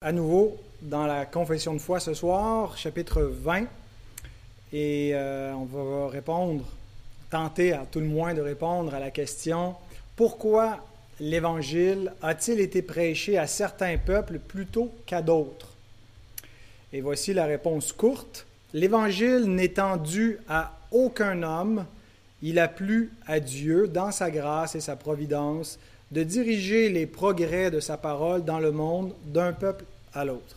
à 0.00 0.12
nouveau 0.12 0.56
dans 0.80 1.06
la 1.06 1.26
confession 1.26 1.74
de 1.74 1.80
foi 1.80 1.98
ce 1.98 2.14
soir, 2.14 2.78
chapitre 2.78 3.20
20. 3.22 3.64
Et 4.72 5.10
euh, 5.12 5.52
on 5.54 5.64
va 5.64 6.08
répondre, 6.08 6.64
tenter 7.30 7.72
à 7.72 7.84
tout 7.84 7.98
le 7.98 8.06
moins 8.06 8.32
de 8.32 8.40
répondre 8.40 8.94
à 8.94 9.00
la 9.00 9.10
question 9.10 9.74
pourquoi 10.14 10.78
l'Évangile 11.18 12.12
a-t-il 12.22 12.60
été 12.60 12.80
prêché 12.80 13.38
à 13.38 13.48
certains 13.48 13.98
peuples 13.98 14.38
plutôt 14.38 14.94
qu'à 15.04 15.20
d'autres? 15.20 15.74
Et 16.92 17.00
voici 17.00 17.34
la 17.34 17.46
réponse 17.46 17.92
courte. 17.92 18.46
L'Évangile 18.74 19.46
n'étant 19.46 19.96
dû 19.96 20.38
à 20.48 20.78
aucun 20.92 21.42
homme, 21.42 21.84
il 22.40 22.60
a 22.60 22.68
plu 22.68 23.10
à 23.26 23.40
Dieu, 23.40 23.88
dans 23.88 24.12
sa 24.12 24.30
grâce 24.30 24.76
et 24.76 24.80
sa 24.80 24.94
providence, 24.94 25.76
de 26.10 26.22
diriger 26.22 26.88
les 26.88 27.06
progrès 27.06 27.70
de 27.70 27.80
sa 27.80 27.96
parole 27.96 28.44
dans 28.44 28.58
le 28.58 28.72
monde 28.72 29.12
d'un 29.26 29.52
peuple 29.52 29.84
à 30.14 30.24
l'autre. 30.24 30.56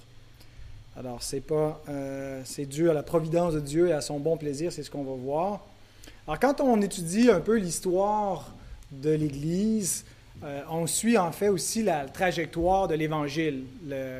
Alors, 0.97 1.23
c'est 1.23 1.41
pas, 1.41 1.81
euh, 1.89 2.41
c'est 2.45 2.65
dû 2.65 2.89
à 2.89 2.93
la 2.93 3.03
providence 3.03 3.53
de 3.53 3.59
Dieu 3.59 3.87
et 3.87 3.93
à 3.93 4.01
son 4.01 4.19
bon 4.19 4.37
plaisir, 4.37 4.71
c'est 4.71 4.83
ce 4.83 4.91
qu'on 4.91 5.03
va 5.03 5.15
voir. 5.15 5.61
Alors, 6.27 6.39
quand 6.39 6.61
on 6.61 6.81
étudie 6.81 7.29
un 7.29 7.39
peu 7.39 7.57
l'histoire 7.57 8.53
de 8.91 9.09
l'Église, 9.09 10.05
euh, 10.43 10.61
on 10.69 10.87
suit 10.87 11.17
en 11.17 11.31
fait 11.31 11.49
aussi 11.49 11.83
la 11.83 12.05
trajectoire 12.05 12.87
de 12.87 12.95
l'Évangile, 12.95 13.63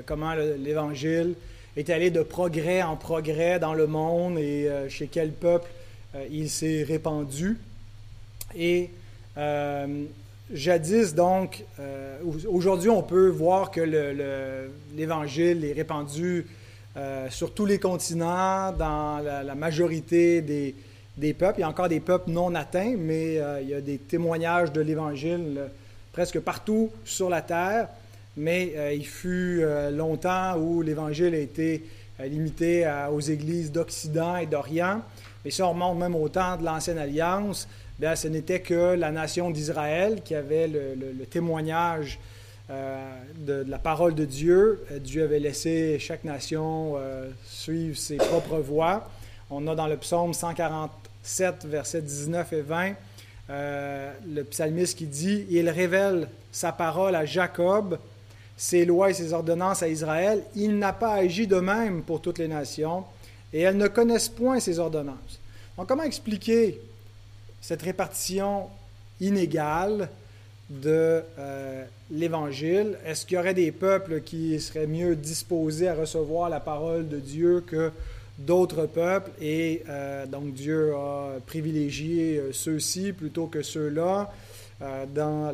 comment 0.05 0.34
l'Évangile 0.34 1.36
est 1.75 1.89
allé 1.89 2.09
de 2.09 2.22
progrès 2.22 2.81
en 2.81 2.95
progrès 2.95 3.59
dans 3.59 3.73
le 3.73 3.88
monde 3.88 4.38
et 4.38 4.67
euh, 4.67 4.89
chez 4.89 5.08
quel 5.08 5.31
peuple 5.31 5.70
il 6.30 6.50
s'est 6.50 6.84
répandu. 6.84 7.58
Et 8.58 8.89
Jadis, 10.53 11.13
donc, 11.13 11.63
euh, 11.79 12.17
aujourd'hui, 12.49 12.89
on 12.89 13.03
peut 13.03 13.29
voir 13.29 13.71
que 13.71 13.79
l'Évangile 14.95 15.63
est 15.63 15.71
répandu 15.71 16.45
euh, 16.97 17.29
sur 17.29 17.53
tous 17.53 17.65
les 17.65 17.79
continents, 17.79 18.73
dans 18.73 19.19
la, 19.19 19.55
majorité 19.55 20.41
des, 20.41 21.33
peuples. 21.33 21.59
Il 21.59 21.61
y 21.61 21.63
a 21.63 21.69
encore 21.69 21.88
des 21.88 22.02
peuples 22.02 22.31
non 22.31 22.53
atteints, 22.53 22.95
mais 22.97 23.38
euh, 23.38 23.61
il 23.61 23.69
y 23.69 23.73
a 23.73 23.80
des 23.80 23.97
témoignages 23.97 24.73
de 24.73 24.81
l'Évangile 24.81 25.61
presque 26.11 26.39
partout 26.39 26.89
sur 27.05 27.30
la 27.30 27.41
terre. 27.41 27.88
Mais 28.36 28.73
il 28.95 29.05
fut 29.05 29.61
longtemps 29.91 30.58
où 30.58 30.81
l'Évangile 30.81 31.36
a 31.36 31.39
été 31.39 31.83
limité 32.17 32.89
aux 33.11 33.19
églises 33.19 33.73
d'Occident 33.73 34.38
et 34.38 34.45
d'Orient. 34.45 35.02
Mais 35.43 35.61
on 35.61 35.71
remonte 35.71 35.97
même 35.97 36.15
au 36.15 36.30
temps 36.30 36.55
de 36.55 36.63
l'Ancienne 36.63 36.97
Alliance, 36.97 37.67
ce 38.16 38.27
n'était 38.27 38.61
que 38.61 38.95
la 38.95 39.11
nation 39.11 39.52
d'Israël 39.52 40.21
qui 40.23 40.35
avait 40.35 40.67
le, 40.67 41.25
témoignage 41.30 42.19
euh, 42.69 43.05
de, 43.38 43.66
la 43.67 43.77
parole 43.77 44.16
de 44.16 44.25
Dieu. 44.25 44.83
Euh, 44.91 44.99
Dieu 44.99 45.23
avait 45.23 45.39
laissé 45.39 45.99
chaque 45.99 46.23
nation 46.23 46.93
euh, 46.97 47.30
suivre 47.45 47.97
ses 47.97 48.17
propres 48.17 48.59
voies. 48.59 49.08
On 49.49 49.67
a 49.67 49.75
dans 49.75 49.88
le 49.88 49.97
psaume 49.97 50.33
147, 50.33 51.66
versets 51.66 52.02
19 52.02 52.53
et 52.53 52.61
20, 52.61 52.93
le 53.49 54.43
psalmiste 54.43 54.97
qui 54.97 55.05
dit 55.05 55.45
Il 55.49 55.69
révèle 55.69 56.27
sa 56.52 56.71
parole 56.71 57.15
à 57.15 57.25
Jacob, 57.25 57.99
ses 58.55 58.86
lois 58.86 59.09
et 59.09 59.13
ses 59.13 59.33
ordonnances 59.33 59.83
à 59.83 59.89
Israël. 59.89 60.41
Il 60.55 60.80
n'a 60.80 60.93
pas 60.93 61.13
agi 61.13 61.47
de 61.47 61.59
même 61.59 62.02
pour 62.02 62.21
toutes 62.21 62.39
les 62.39 62.47
nations, 62.47 63.03
et 63.52 63.61
elles 63.61 63.77
ne 63.77 63.88
connaissent 63.89 64.30
point 64.30 64.59
ses 64.61 64.80
ordonnances. 64.80 65.39
Donc, 65.77 65.88
comment 65.88 66.03
expliquer 66.03 66.80
cette 67.62 67.84
répartition 67.84 68.67
inégale 69.20 70.09
de 70.72 71.22
euh, 71.38 71.84
l'Évangile. 72.12 72.98
Est-ce 73.06 73.26
qu'il 73.26 73.36
y 73.36 73.40
aurait 73.40 73.54
des 73.54 73.72
peuples 73.72 74.22
qui 74.22 74.59
seraient 74.59 74.88
mieux 74.88 75.16
disposés 75.16 75.89
à 75.89 75.95
recevoir 75.95 76.50
la 76.50 76.59
parole 76.59 77.08
de 77.08 77.17
Dieu 77.17 77.64
que 77.66 77.92
d'autres 78.39 78.86
peuples? 78.86 79.32
Et 79.42 79.84
euh, 79.89 80.26
donc 80.26 80.54
Dieu 80.54 80.94
a 80.95 81.34
privilégié 81.45 82.38
euh, 82.38 82.54
ceux-ci 82.54 83.12
plutôt 83.12 83.48
que 83.48 83.61
ceux-là 83.61 84.32
dans 85.14 85.54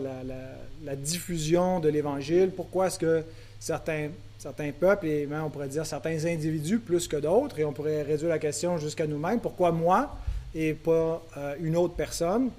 la, 0.85 0.95
diffusion 0.95 1.81
de 1.81 1.89
l'Évangile? 1.89 2.49
Pourquoi 2.55 2.87
est-ce 2.87 2.97
que 2.97 3.23
certains, 3.59 4.07
certains 4.39 4.71
peuples 4.71 5.05
et 5.05 5.25
même 5.25 5.43
on 5.43 5.49
pourrait 5.49 5.67
dire 5.67 5.85
certains 5.85 6.23
individus 6.23 6.79
plus 6.79 7.09
que 7.09 7.17
d'autres, 7.17 7.59
et 7.59 7.65
on 7.65 7.73
pourrait 7.73 8.03
réduire 8.03 8.29
la 8.29 8.39
question 8.39 8.77
jusqu'à 8.77 9.05
nous-mêmes, 9.05 9.41
pourquoi 9.41 9.73
moi? 9.73 10.17
Et 10.57 10.73
pas 10.73 11.23
euh, 11.37 11.55
une 11.61 11.77
autre 11.77 11.93
personne? 11.93 12.49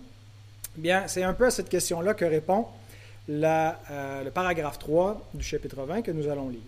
Bien, 0.76 1.08
c'est 1.08 1.24
un 1.24 1.34
peu 1.34 1.46
à 1.46 1.50
cette 1.50 1.68
question-là 1.68 2.14
que 2.14 2.24
répond 2.24 2.66
euh, 3.28 4.24
le 4.24 4.30
paragraphe 4.30 4.78
3 4.78 5.28
du 5.34 5.44
chapitre 5.44 5.82
20 5.82 6.02
que 6.02 6.12
nous 6.12 6.28
allons 6.28 6.48
lire. 6.48 6.60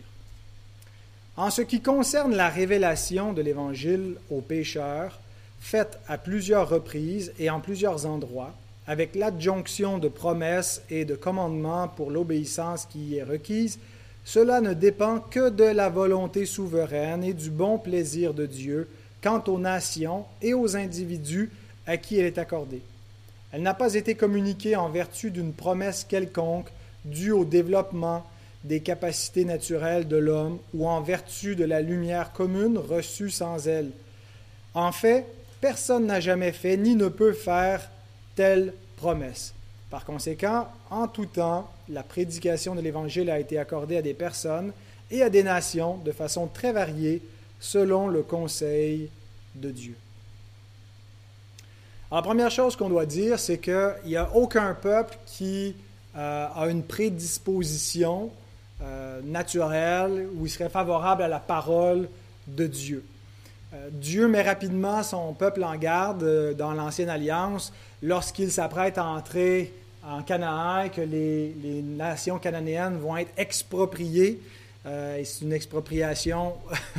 En 1.37 1.51
ce 1.51 1.63
qui 1.63 1.81
concerne 1.81 2.35
la 2.35 2.49
révélation 2.49 3.33
de 3.33 3.41
l'Évangile 3.41 4.17
aux 4.31 4.41
pécheurs, 4.41 5.21
faite 5.61 5.99
à 6.09 6.19
plusieurs 6.19 6.69
reprises 6.69 7.33
et 7.39 7.49
en 7.49 7.61
plusieurs 7.61 8.05
endroits, 8.05 8.53
avec 8.87 9.15
l'adjonction 9.15 9.99
de 9.99 10.09
promesses 10.09 10.83
et 10.91 11.05
de 11.05 11.15
commandements 11.15 11.87
pour 11.87 12.11
l'obéissance 12.11 12.87
qui 12.87 12.99
y 12.99 13.17
est 13.19 13.23
requise, 13.23 13.79
cela 14.25 14.61
ne 14.61 14.75
dépend 14.75 15.21
que 15.21 15.49
de 15.49 15.65
la 15.65 15.89
volonté 15.89 16.45
souveraine 16.45 17.23
et 17.23 17.33
du 17.33 17.51
bon 17.51 17.79
plaisir 17.79 18.35
de 18.35 18.47
Dieu 18.47 18.89
quant 19.23 19.43
aux 19.47 19.59
nations 19.59 20.25
et 20.43 20.55
aux 20.55 20.77
individus 20.77 21.51
à 21.87 21.97
qui 21.97 22.19
elle 22.19 22.27
est 22.27 22.39
accordée. 22.39 22.83
Elle 23.53 23.63
n'a 23.63 23.75
pas 23.75 23.95
été 23.95 24.15
communiquée 24.15 24.77
en 24.77 24.89
vertu 24.89 25.31
d'une 25.31 25.53
promesse 25.53 26.05
quelconque 26.05 26.69
due 27.05 27.33
au 27.33 27.45
développement 27.45 28.25
des 28.65 28.81
capacités 28.81 29.45
naturelles 29.45 30.07
de 30.07 30.17
l'homme 30.17 30.59
ou 30.75 30.87
en 30.89 31.01
vertu 31.01 31.57
de 31.57 31.65
la 31.65 31.81
lumière 31.81 32.33
commune 32.33 32.79
reçue 32.79 33.31
sans 33.31 33.67
elle. 33.67 33.91
En 34.75 34.93
fait, 34.93 35.27
personne 35.61 36.07
n'a 36.07 36.21
jamais 36.21 36.53
fait 36.53 36.77
ni 36.77 36.95
ne 36.95 37.09
peut 37.09 37.33
faire 37.33 37.91
telle 38.37 38.73
promesse. 38.97 39.55
Par 39.91 40.05
conséquent, 40.05 40.69
en 40.91 41.09
tout 41.09 41.27
temps, 41.27 41.69
la 41.89 42.03
prédication 42.03 42.75
de 42.75 42.81
l'Évangile 42.81 43.31
a 43.31 43.41
été 43.41 43.59
accordée 43.59 43.97
à 43.97 44.03
des 44.03 44.15
personnes 44.15 44.73
et 45.11 45.23
à 45.23 45.31
des 45.31 45.43
nations 45.43 45.97
de 46.05 46.13
façon 46.13 46.47
très 46.47 46.73
variée 46.73 47.21
selon 47.61 48.09
le 48.09 48.23
conseil 48.23 49.11
de 49.55 49.71
Dieu. 49.71 49.95
Alors, 52.11 52.23
la 52.23 52.27
première 52.27 52.51
chose 52.51 52.75
qu'on 52.75 52.89
doit 52.89 53.07
dire, 53.07 53.39
c'est 53.39 53.59
qu'il 53.59 53.95
n'y 54.07 54.17
a 54.17 54.35
aucun 54.35 54.75
peuple 54.75 55.17
qui 55.27 55.77
euh, 56.17 56.47
a 56.53 56.67
une 56.67 56.83
prédisposition 56.83 58.31
euh, 58.83 59.21
naturelle 59.23 60.27
où 60.35 60.47
il 60.47 60.51
serait 60.51 60.71
favorable 60.71 61.23
à 61.23 61.29
la 61.29 61.39
parole 61.39 62.09
de 62.49 62.67
Dieu. 62.67 63.05
Euh, 63.73 63.89
Dieu 63.93 64.27
met 64.27 64.43
rapidement 64.43 65.05
son 65.05 65.35
peuple 65.35 65.63
en 65.63 65.77
garde 65.77 66.57
dans 66.57 66.73
l'Ancienne 66.73 67.11
Alliance 67.11 67.73
lorsqu'il 68.03 68.51
s'apprête 68.51 68.99
à 68.99 69.05
entrer 69.05 69.73
en 70.03 70.23
Canaan, 70.23 70.89
que 70.89 71.03
les, 71.03 71.55
les 71.63 71.83
nations 71.83 72.39
cananéennes 72.39 72.97
vont 72.99 73.19
être 73.19 73.33
expropriées 73.37 74.41
et 74.87 75.25
c'est 75.27 75.45
une 75.45 75.53
expropriation. 75.53 76.55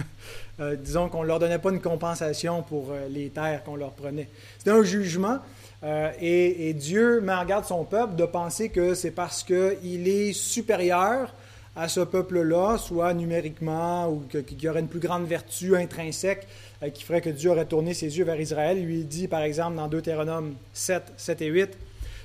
Euh, 0.62 0.76
disons 0.76 1.10
qu'on 1.10 1.24
ne 1.24 1.28
leur 1.28 1.40
donnait 1.40 1.60
pas 1.60 1.72
une 1.72 1.82
compensation 1.82 2.62
pour 2.62 2.92
euh, 2.92 3.08
les 3.10 3.30
terres 3.30 3.64
qu'on 3.64 3.76
leur 3.76 3.92
prenait. 3.92 4.30
C'était 4.58 4.72
un 4.72 4.84
jugement. 4.84 5.40
Et, 6.22 6.76
Dieu 6.76 7.22
met 7.22 7.34
en 7.34 7.44
garde 7.44 7.66
son 7.66 7.84
peuple 7.86 8.16
de 8.16 8.26
penser 8.26 8.70
que 8.70 8.94
c'est 8.94 9.10
parce 9.10 9.44
qu'il 9.44 10.08
est 10.08 10.32
supérieur 10.32 11.34
à 11.76 11.88
ce 11.88 12.02
peuple-là, 12.02 12.78
soit 12.78 13.16
numériquement 13.16 14.08
ou 14.08 14.22
qu'il 14.30 14.62
y 14.62 14.70
aurait 14.70 14.82
une 14.82 14.88
plus 14.88 15.00
grande 15.00 15.26
vertu 15.26 15.76
intrinsèque 15.76 16.48
qui 16.94 17.04
ferait 17.04 17.22
que 17.22 17.32
Dieu 17.32 17.50
aurait 17.50 17.66
tourné 17.66 17.96
ses 17.96 18.16
yeux 18.16 18.26
vers 18.26 18.40
Israël. 18.40 18.78
Il 18.78 18.86
lui 18.86 19.04
dit, 19.06 19.28
par 19.28 19.42
exemple, 19.42 19.78
dans 19.78 19.88
Deutéronome 19.88 20.54
7, 20.74 21.14
7 21.18 21.42
et 21.42 21.48
8, 21.48 21.78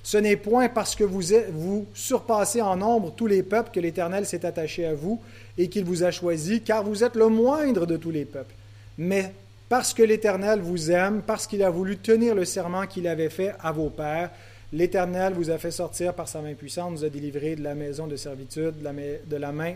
ce 0.07 0.19
n'est 0.19 0.37
point 0.37 0.69
parce 0.69 0.95
que 0.95 1.03
vous, 1.03 1.21
vous 1.51 1.85
surpassez 1.93 2.63
en 2.63 2.77
nombre 2.77 3.13
tous 3.17 3.27
les 3.27 3.43
peuples 3.43 3.73
que 3.73 3.81
l'Éternel 3.81 4.25
s'est 4.25 4.47
attaché 4.47 4.87
à 4.87 4.95
vous 4.95 5.21
et 5.59 5.69
qu'il 5.69 5.85
vous 5.85 6.05
a 6.05 6.13
choisi, 6.13 6.61
car 6.61 6.85
vous 6.85 7.03
êtes 7.03 7.17
le 7.17 7.27
moindre 7.27 7.87
de 7.87 7.97
tous 7.97 8.13
les 8.13 8.25
peuples. 8.25 8.55
Mais 8.99 9.33
parce 9.69 9.93
que 9.93 10.05
l'Éternel 10.05 10.61
vous 10.61 10.93
aime, 10.93 11.23
parce 11.27 11.49
qu'il 11.49 11.61
a 11.65 11.71
voulu 11.71 11.97
tenir 11.97 12.37
le 12.37 12.45
serment 12.45 12.87
qu'il 12.87 13.09
avait 13.09 13.31
fait 13.31 13.53
à 13.59 13.73
vos 13.73 13.91
pères, 13.91 14.31
l'Éternel 14.73 15.33
vous 15.33 15.51
a 15.51 15.59
fait 15.59 15.73
sortir 15.73 16.15
par 16.15 16.29
sa 16.29 16.41
main 16.41 16.55
puissante, 16.55 16.93
vous 16.93 17.05
a 17.05 17.09
délivré 17.09 17.57
de 17.57 17.65
la 17.65 17.75
maison 17.75 18.07
de 18.07 18.15
servitude, 18.15 18.75
de 18.81 19.37
la 19.37 19.51
main 19.51 19.73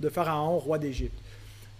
de 0.00 0.08
Pharaon, 0.10 0.58
roi 0.58 0.76
d'Égypte. 0.76 1.18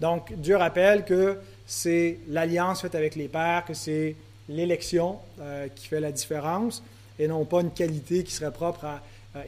Donc 0.01 0.33
Dieu 0.39 0.57
rappelle 0.57 1.05
que 1.05 1.37
c'est 1.67 2.21
l'alliance 2.31 2.81
faite 2.81 2.95
avec 2.95 3.17
les 3.17 3.29
pères, 3.29 3.67
que 3.67 3.75
c'est 3.75 4.17
l'élection 4.49 5.19
euh, 5.43 5.69
qui 5.75 5.89
fait 5.89 6.01
la 6.01 6.11
différence 6.11 6.83
et 7.19 7.29
non 7.29 7.45
pas 7.45 7.61
une 7.61 7.71
qualité 7.71 8.25
qui 8.25 8.33
serait 8.33 8.53
propre 8.53 8.85
à, 8.85 9.01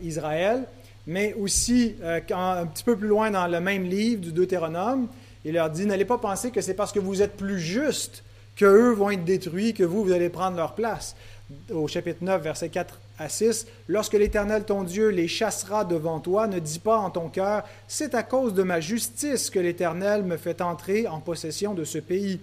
Israël. 0.02 0.64
Mais 1.06 1.34
aussi, 1.34 1.96
euh, 2.02 2.20
un 2.30 2.64
petit 2.64 2.84
peu 2.84 2.96
plus 2.96 3.08
loin 3.08 3.30
dans 3.30 3.46
le 3.46 3.60
même 3.60 3.84
livre 3.84 4.22
du 4.22 4.32
Deutéronome, 4.32 5.08
il 5.44 5.52
leur 5.52 5.68
dit, 5.68 5.84
n'allez 5.84 6.06
pas 6.06 6.16
penser 6.16 6.50
que 6.50 6.62
c'est 6.62 6.72
parce 6.72 6.92
que 6.92 6.98
vous 7.00 7.20
êtes 7.20 7.36
plus 7.36 7.60
juste 7.60 8.24
qu'eux 8.56 8.92
vont 8.92 9.10
être 9.10 9.24
détruits, 9.24 9.74
que 9.74 9.84
vous, 9.84 10.04
vous 10.04 10.12
allez 10.12 10.30
prendre 10.30 10.56
leur 10.56 10.74
place. 10.74 11.14
Au 11.70 11.86
chapitre 11.86 12.24
9, 12.24 12.42
versets 12.42 12.70
4 12.70 12.98
à 13.18 13.28
6, 13.28 13.66
Lorsque 13.88 14.14
l'Éternel 14.14 14.64
ton 14.64 14.82
Dieu 14.82 15.08
les 15.08 15.28
chassera 15.28 15.84
devant 15.84 16.20
toi, 16.20 16.46
ne 16.46 16.58
dis 16.58 16.78
pas 16.78 16.96
en 16.96 17.10
ton 17.10 17.28
cœur, 17.28 17.64
C'est 17.86 18.14
à 18.14 18.22
cause 18.22 18.54
de 18.54 18.62
ma 18.62 18.80
justice 18.80 19.50
que 19.50 19.58
l'Éternel 19.58 20.22
me 20.22 20.38
fait 20.38 20.62
entrer 20.62 21.06
en 21.06 21.20
possession 21.20 21.74
de 21.74 21.84
ce 21.84 21.98
pays. 21.98 22.40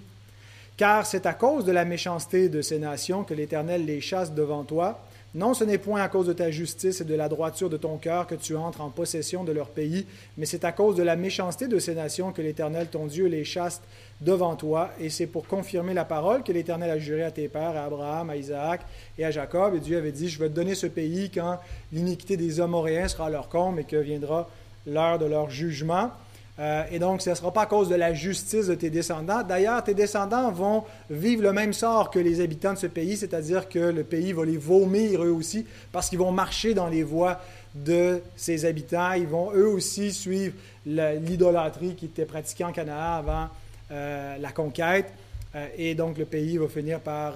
Car 0.78 1.06
c'est 1.06 1.26
à 1.26 1.34
cause 1.34 1.66
de 1.66 1.72
la 1.72 1.86
méchanceté 1.86 2.50
de 2.50 2.62
ces 2.62 2.80
nations 2.80 3.24
que 3.24 3.34
l'Éternel 3.34 3.86
les 3.86 4.02
chasse 4.02 4.34
devant 4.34 4.64
toi. 4.64 5.00
Non, 5.34 5.54
ce 5.54 5.64
n'est 5.64 5.78
point 5.78 6.02
à 6.02 6.10
cause 6.10 6.28
de 6.28 6.34
ta 6.34 6.52
justice 6.52 7.00
et 7.00 7.06
de 7.06 7.16
la 7.16 7.30
droiture 7.30 7.70
de 7.70 7.78
ton 7.78 7.98
cœur 7.98 8.28
que 8.28 8.36
tu 8.36 8.58
entres 8.58 8.82
en 8.82 8.90
possession 8.90 9.46
de 9.46 9.54
leur 9.54 9.70
pays, 9.70 10.06
mais 10.38 10.46
c'est 10.46 10.66
à 10.66 10.74
cause 10.74 10.98
de 10.98 11.04
la 11.04 11.16
méchanceté 11.16 11.70
de 11.70 11.80
ces 11.80 11.96
nations 11.96 12.34
que 12.34 12.42
l'Éternel, 12.42 12.88
ton 12.88 13.06
Dieu, 13.06 13.28
les 13.28 13.46
chasse 13.46 13.82
devant 14.20 14.58
toi. 14.58 14.90
Et 15.00 15.10
c'est 15.10 15.28
pour 15.28 15.48
confirmer 15.48 15.94
la 15.94 16.04
parole 16.04 16.44
que 16.44 16.52
l'Éternel 16.52 16.90
a 16.90 17.00
juré 17.00 17.24
à 17.24 17.32
tes 17.32 17.48
pères, 17.48 17.78
à 17.78 17.86
Abraham, 17.86 18.30
à 18.30 18.36
Isaac 18.36 18.82
et 19.18 19.24
à 19.24 19.32
Jacob. 19.32 19.74
Et 19.74 19.80
Dieu 19.80 19.98
avait 19.98 20.12
dit, 20.12 20.28
je 20.28 20.38
vais 20.38 20.50
te 20.50 20.54
donner 20.54 20.76
ce 20.76 20.88
pays 20.88 21.32
quand 21.34 21.60
l'iniquité 21.94 22.36
des 22.36 22.60
Amoréens 22.60 23.08
sera 23.08 23.28
à 23.28 23.30
leur 23.30 23.48
comble 23.48 23.80
et 23.80 23.86
que 23.86 23.96
viendra 23.96 24.50
l'heure 24.86 25.18
de 25.18 25.26
leur 25.26 25.50
jugement. 25.50 26.12
Euh, 26.60 26.84
et 26.92 27.00
donc, 27.00 27.22
ce 27.22 27.30
ne 27.30 27.36
sera 27.36 27.52
pas 27.52 27.64
à 27.64 27.66
cause 27.66 27.90
de 27.90 27.96
la 27.96 28.14
justice 28.14 28.68
de 28.68 28.76
tes 28.76 28.90
descendants. 28.90 29.42
D'ailleurs, 29.44 29.84
tes 29.84 29.94
descendants 29.94 30.52
vont 30.52 30.84
vivre 31.10 31.44
le 31.44 31.54
même 31.54 31.74
sort 31.74 32.12
que 32.12 32.20
les 32.20 32.42
habitants 32.42 32.74
de 32.74 32.78
ce 32.78 32.88
pays, 32.88 33.18
c'est-à-dire 33.18 33.70
que 33.70 33.80
le 33.80 34.04
pays 34.04 34.34
va 34.34 34.46
les 34.46 34.58
vomir 34.58 35.24
eux 35.24 35.32
aussi, 35.32 35.66
parce 35.92 36.10
qu'ils 36.10 36.20
vont 36.20 36.32
marcher 36.32 36.74
dans 36.74 36.88
les 36.88 37.04
voies 37.04 37.40
de 37.74 38.22
ses 38.36 38.66
habitants. 38.66 39.14
Ils 39.14 39.28
vont 39.28 39.52
eux 39.54 39.68
aussi 39.68 40.14
suivre 40.14 40.54
l'idolâtrie 40.86 41.96
qui 41.96 42.06
était 42.06 42.26
pratiquée 42.26 42.66
en 42.66 42.74
Canaan 42.74 43.18
avant 43.18 43.48
euh, 43.92 44.38
la 44.38 44.52
conquête. 44.52 45.12
Euh, 45.56 45.68
et 45.78 45.96
donc, 45.96 46.18
le 46.18 46.26
pays 46.26 46.58
va 46.58 46.68
finir 46.68 47.00
par 47.00 47.36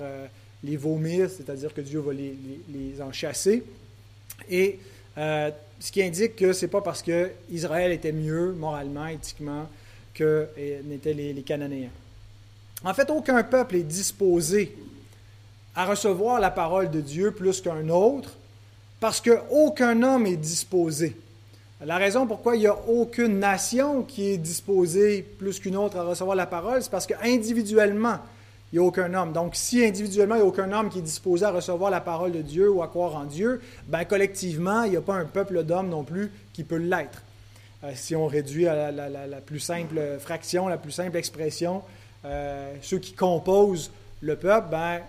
les 0.64 0.78
vomir, 0.78 1.30
c'est-à-dire 1.30 1.74
que 1.74 1.82
Dieu 1.82 2.00
va 2.00 2.12
les, 2.12 2.38
les 2.70 3.02
en 3.02 3.12
chasser. 3.12 3.64
Et 4.50 4.80
ce 5.18 5.92
qui 5.92 6.02
indique 6.02 6.36
que 6.36 6.54
ce 6.54 6.66
n'est 6.66 6.72
pas 6.72 6.82
parce 6.82 7.02
qu'Israël 7.02 7.92
était 7.92 8.12
mieux 8.12 8.54
moralement, 8.54 9.08
éthiquement, 9.08 9.68
que 10.14 10.48
n'étaient 10.86 11.14
les, 11.14 11.34
les 11.34 11.42
Cananéens. 11.42 11.90
En 12.84 12.94
fait, 12.94 13.10
aucun 13.10 13.44
peuple 13.44 13.78
est 13.78 13.84
disposé 13.84 14.76
à 15.76 15.86
recevoir 15.86 16.40
la 16.40 16.52
parole 16.52 16.90
de 16.90 17.02
Dieu 17.02 17.32
plus 17.32 17.62
qu'un 17.62 17.90
autre, 17.90 18.32
parce 19.00 19.22
qu'aucun 19.22 20.02
homme 20.04 20.26
est 20.26 20.38
disposé. 20.38 21.16
La 21.84 21.98
raison 21.98 22.26
pourquoi 22.26 22.56
il 22.56 22.62
n'y 22.62 22.68
a 22.68 22.78
aucune 22.88 23.40
nation 23.40 24.04
qui 24.04 24.28
est 24.30 24.38
disposée 24.38 25.22
plus 25.22 25.60
qu'une 25.60 25.76
autre 25.76 25.98
à 25.98 26.04
recevoir 26.04 26.36
la 26.36 26.46
parole, 26.46 26.82
c'est 26.82 26.90
parce 26.90 27.06
qu'individuellement, 27.06 28.20
il 28.72 28.80
n'y 28.80 28.86
a 28.86 28.88
aucun 28.88 29.14
homme. 29.14 29.32
Donc, 29.32 29.56
si 29.56 29.84
individuellement, 29.86 30.36
il 30.36 30.40
n'y 30.40 30.44
a 30.44 30.48
aucun 30.48 30.72
homme 30.72 30.90
qui 30.90 31.00
est 31.00 31.04
disposé 31.04 31.46
à 31.46 31.52
recevoir 31.52 31.92
la 31.92 32.02
parole 32.02 32.32
de 32.32 32.42
Dieu 32.42 32.70
ou 32.70 32.82
à 32.82 32.88
croire 32.88 33.16
en 33.16 33.26
Dieu, 33.26 33.62
ben, 33.88 34.04
collectivement, 34.06 34.84
il 34.84 34.92
n'y 34.92 34.98
a 34.98 35.02
pas 35.02 35.16
un 35.16 35.26
peuple 35.26 35.64
d'hommes 35.64 35.90
non 35.90 36.04
plus 36.04 36.32
qui 36.54 36.64
peut 36.64 36.78
l'être. 36.78 37.22
Euh, 37.84 37.92
si 37.96 38.16
on 38.16 38.28
réduit 38.28 38.68
à 38.68 38.92
la, 38.92 39.42
plus 39.46 39.60
simple 39.60 40.18
fraction, 40.20 40.68
la 40.68 40.78
plus 40.78 40.92
simple 40.92 41.18
expression, 41.18 41.84
euh, 42.26 42.74
ceux 42.82 43.00
qui 43.00 43.14
composent 43.14 43.92
le 44.22 44.36
peuple, 44.36 44.68
ben, 44.72 45.02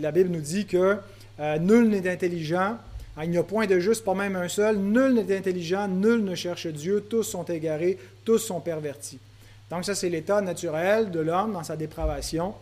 la 0.00 0.12
Bible 0.12 0.30
nous 0.30 0.40
dit 0.40 0.66
que 0.66 0.96
euh, 1.38 1.58
nul 1.58 1.88
n'est 1.88 2.10
intelligent, 2.10 2.78
hein, 3.16 3.24
il 3.24 3.30
n'y 3.30 3.38
a 3.38 3.42
point 3.42 3.66
de 3.66 3.78
juste, 3.78 4.04
pas 4.04 4.14
même 4.14 4.36
un 4.36 4.48
seul, 4.48 4.78
nul 4.78 5.14
n'est 5.14 5.36
intelligent, 5.36 5.88
nul 5.88 6.24
ne 6.24 6.34
cherche 6.34 6.66
Dieu, 6.68 7.04
tous 7.08 7.24
sont 7.24 7.44
égarés, 7.44 7.98
tous 8.24 8.38
sont 8.38 8.60
pervertis. 8.60 9.18
Donc 9.70 9.84
ça, 9.84 9.94
c'est 9.94 10.08
l'état 10.08 10.40
naturel 10.40 11.10
de 11.10 11.20
l'homme 11.20 11.52
dans 11.52 11.64
sa 11.64 11.76
dépravation. 11.76 12.54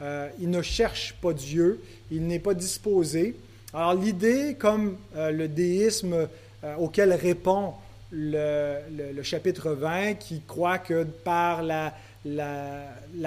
Euh, 0.00 0.28
il 0.40 0.50
ne 0.50 0.62
cherche 0.62 1.14
pas 1.20 1.32
Dieu, 1.32 1.80
il 2.10 2.26
n'est 2.26 2.38
pas 2.38 2.54
disposé. 2.54 3.34
Alors 3.74 3.94
l'idée, 3.94 4.56
comme 4.58 4.96
euh, 5.16 5.30
le 5.30 5.48
déisme 5.48 6.28
euh, 6.64 6.76
auquel 6.76 7.12
répond 7.12 7.74
le, 8.10 9.22
chapitre 9.22 9.70
20, 9.70 10.14
qui 10.14 10.40
croit 10.46 10.78
que 10.78 11.04
par 11.04 11.62
la, 11.62 11.92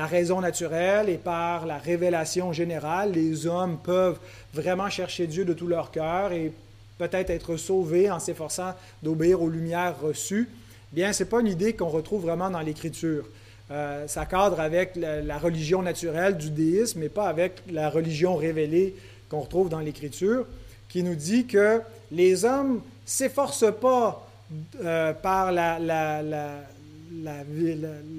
raison 0.07 0.41
naturelle 0.41 1.09
et 1.09 1.17
par 1.17 1.65
la 1.65 1.77
révélation 1.77 2.53
générale, 2.53 3.11
les 3.11 3.45
hommes 3.45 3.77
peuvent 3.83 4.19
vraiment 4.53 4.89
chercher 4.89 5.27
Dieu 5.27 5.45
de 5.45 5.53
tout 5.53 5.67
leur 5.67 5.91
cœur 5.91 6.31
et 6.31 6.51
peut-être 6.97 7.29
être 7.29 7.57
sauvés 7.57 8.09
en 8.09 8.19
s'efforçant 8.19 8.73
d'obéir 9.03 9.41
aux 9.41 9.49
lumières 9.49 9.99
reçues, 9.99 10.49
bien, 10.91 11.13
ce 11.13 11.23
n'est 11.23 11.29
pas 11.29 11.41
une 11.41 11.47
idée 11.47 11.73
qu'on 11.73 11.89
retrouve 11.89 12.23
vraiment 12.23 12.49
dans 12.49 12.59
l'Écriture. 12.61 13.25
Euh, 13.71 14.05
ça 14.07 14.25
cadre 14.25 14.59
avec 14.59 14.97
la, 14.97 15.37
religion 15.37 15.81
naturelle 15.81 16.37
du 16.37 16.49
déisme, 16.49 16.99
mais 16.99 17.09
pas 17.09 17.29
avec 17.29 17.61
la 17.71 17.89
religion 17.89 18.35
révélée 18.35 18.95
qu'on 19.29 19.39
retrouve 19.39 19.69
dans 19.69 19.79
l'Écriture, 19.79 20.45
qui 20.89 21.03
nous 21.03 21.15
dit 21.15 21.45
que 21.45 21.81
les 22.11 22.43
hommes 22.43 22.81
s'efforcent 23.05 23.73
pas 23.79 24.27
euh, 24.83 25.13
par 25.13 25.53
la, 25.53 25.77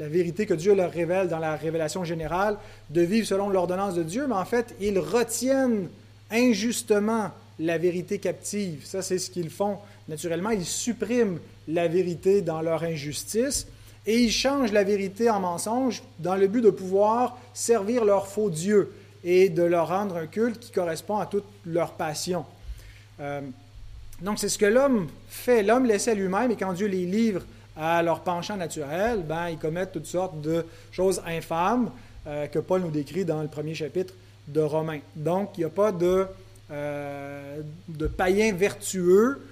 vérité 0.00 0.46
que 0.46 0.54
Dieu 0.54 0.75
leur 0.75 0.90
révèle 0.90 1.28
dans 1.28 1.38
la 1.38 1.54
révélation 1.54 2.02
générale 2.02 2.56
de 2.88 3.02
vivre 3.02 3.26
selon 3.26 3.50
l'ordonnance 3.50 3.94
de 3.94 4.02
Dieu, 4.02 4.26
mais 4.26 4.34
en 4.34 4.46
fait, 4.46 4.75
ils 4.81 4.99
retiennent 4.99 5.88
injustement 6.31 7.31
la 7.58 7.76
vérité 7.76 8.19
captive. 8.19 8.87
Ça, 8.87 9.02
c'est 9.02 9.19
ce 9.19 9.31
qu'ils 9.31 9.50
font 9.50 9.76
naturellement. 10.08 10.50
Ils 10.50 10.64
suppriment 10.64 11.38
la 11.69 11.88
vérité 11.88 12.40
dans 12.40 12.62
leur 12.62 12.84
injustice 12.84 13.66
et 14.06 14.19
ils 14.19 14.32
changent 14.32 14.72
la 14.72 14.84
vérité 14.84 15.31
en 15.31 15.40
mensonge 15.40 16.02
dans 16.19 16.34
le 16.34 16.49
but 16.49 16.60
de 16.60 16.70
pouvoir 16.70 17.38
servir 17.54 18.04
leur 18.04 18.26
faux 18.26 18.50
Dieu 18.50 18.93
et 19.25 19.49
de 19.49 19.62
leur 19.62 19.88
rendre 19.88 20.16
un 20.16 20.26
culte 20.26 20.58
qui 20.58 20.72
correspond 20.72 21.19
à 21.19 21.26
toute 21.26 21.44
leur 21.64 21.93
passion. 21.93 22.44
Euh, 23.20 23.40
donc 24.20 24.38
c'est 24.38 24.49
ce 24.49 24.58
que 24.58 24.66
l'homme 24.66 25.08
fait. 25.28 25.62
L'homme 25.62 25.88
à 25.88 26.14
lui-même 26.14 26.50
et 26.50 26.56
quand 26.56 26.72
Dieu 26.72 26.88
les 26.88 27.06
livre 27.06 27.43
à 27.76 28.02
leur 28.02 28.20
penchant 28.20 28.56
naturel, 28.56 29.22
ben, 29.26 29.49
ils 29.49 29.58
commettent 29.58 29.93
toutes 29.93 30.06
sortes 30.06 30.40
de 30.40 30.66
choses 30.90 31.22
infâmes 31.26 31.90
euh, 32.26 32.46
que 32.46 32.58
Paul 32.58 32.82
nous 32.82 32.90
décrit 32.90 33.25
dans 33.25 33.40
le 33.40 33.49
premier 33.49 33.75
chapitre 33.75 34.14
de 34.49 34.60
Romains. 34.60 35.00
Donc 35.14 35.50
il 35.56 35.60
n'y 35.60 35.66
a 35.66 35.70
pas 35.70 35.93
de, 35.93 36.26
euh, 36.72 37.62
païens 38.16 38.52
vertueux 38.52 39.46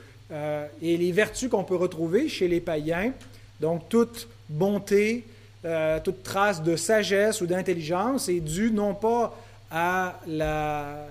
et 0.80 0.96
les 0.96 1.10
vertus 1.10 1.48
qu'on 1.48 1.64
peut 1.64 1.74
retrouver 1.74 2.28
chez 2.28 2.46
les 2.46 2.60
païens, 2.60 3.12
donc 3.60 3.88
toute 3.88 4.28
bonté, 4.50 5.24
euh, 5.64 5.98
toute 6.02 6.22
trace 6.22 6.62
de 6.62 6.76
sagesse 6.76 7.40
ou 7.40 7.46
d'intelligence 7.46 8.28
est 8.28 8.40
due 8.40 8.70
non 8.70 8.94
pas 8.94 9.36
à 9.70 10.18
la, 10.26 11.06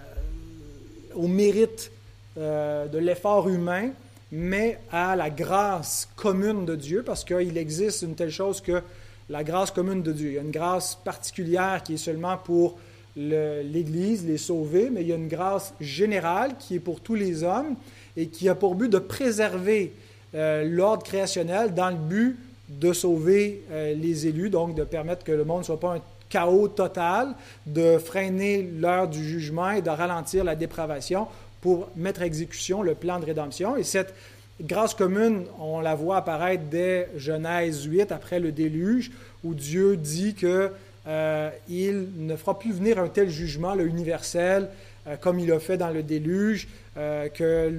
au 1.16 1.28
mérite 1.28 1.92
euh, 2.38 2.88
de 2.88 2.98
l'effort 2.98 3.48
humain, 3.48 3.90
mais 4.32 4.80
à 4.92 5.16
la 5.16 5.30
grâce 5.30 6.08
commune 6.16 6.66
de 6.66 6.76
Dieu, 6.76 7.04
parce 7.04 7.24
qu'il 7.24 7.58
existe 7.58 8.02
une 8.02 8.16
telle 8.16 8.30
chose 8.30 8.62
que 8.62 8.82
la 9.30 9.44
grâce 9.44 9.72
commune 9.72 10.02
de 10.02 10.12
Dieu. 10.12 10.30
Il 10.30 10.34
y 10.36 10.38
a 10.38 10.42
une 10.42 10.52
grâce 10.52 10.96
particulière 10.96 11.82
qui 11.84 11.94
est 11.94 11.98
seulement 11.98 12.38
pour 12.38 12.78
l'Église, 13.16 14.26
les 14.26 14.38
sauver, 14.38 14.90
mais 14.90 15.02
il 15.02 15.08
y 15.08 15.14
a 15.14 15.16
une 15.16 15.28
grâce 15.28 15.74
générale 15.80 16.54
qui 16.58 16.76
est 16.76 16.80
pour 16.80 17.02
tous 17.02 17.16
les 17.16 17.44
hommes 17.44 17.76
et 18.16 18.28
qui 18.28 18.50
a 18.50 18.56
pour 18.56 18.76
but 18.76 18.90
de 18.90 19.00
préserver 19.00 19.94
euh, 20.36 20.64
l'ordre 20.64 21.04
créationnel 21.04 21.74
dans 21.74 21.90
le 21.90 21.96
but 21.96 22.38
de 22.70 22.94
sauver 22.94 23.64
euh, 23.72 23.94
les 23.96 24.28
élus, 24.28 24.50
donc 24.50 24.76
de 24.76 24.84
permettre 24.84 25.24
que 25.24 25.32
le 25.32 25.44
monde 25.44 25.60
ne 25.60 25.66
soit 25.66 25.80
pas 25.80 25.96
un 25.96 26.02
chaos 26.30 26.68
total, 26.68 27.34
de 27.66 27.98
freiner 27.98 28.62
l'heure 28.62 29.08
du 29.08 29.24
jugement 29.24 29.72
et 29.72 29.82
de 29.82 29.90
ralentir 29.90 30.44
la 30.44 30.56
dépravation 30.56 31.28
pour 31.62 31.90
mettre 31.96 32.22
à 32.22 32.26
exécution 32.26 32.84
le 32.84 32.94
plan 32.94 33.20
de 33.20 33.26
rédemption. 33.26 33.76
Et 33.76 33.84
cette 33.84 34.14
grâce 34.62 34.94
commune, 34.94 35.46
on 35.60 35.80
la 35.80 35.96
voit 35.96 36.18
apparaître 36.18 36.64
dès 36.70 37.10
Genèse 37.18 37.84
8, 37.86 38.12
après 38.12 38.40
le 38.40 38.52
déluge, 38.52 39.12
où 39.44 39.56
Dieu 39.56 39.98
dit 39.98 40.36
qu'il 40.36 40.70
euh, 41.08 41.50
ne 41.68 42.36
fera 42.36 42.60
plus 42.60 42.72
venir 42.72 43.00
un 43.00 43.08
tel 43.08 43.30
jugement 43.30 43.74
le 43.74 43.88
universel 43.88 44.70
euh, 45.08 45.16
comme 45.18 45.40
il 45.40 45.48
l'a 45.48 45.60
fait 45.60 45.78
dans 45.78 45.90
le 45.90 46.04
déluge, 46.04 46.68
que 46.96 47.72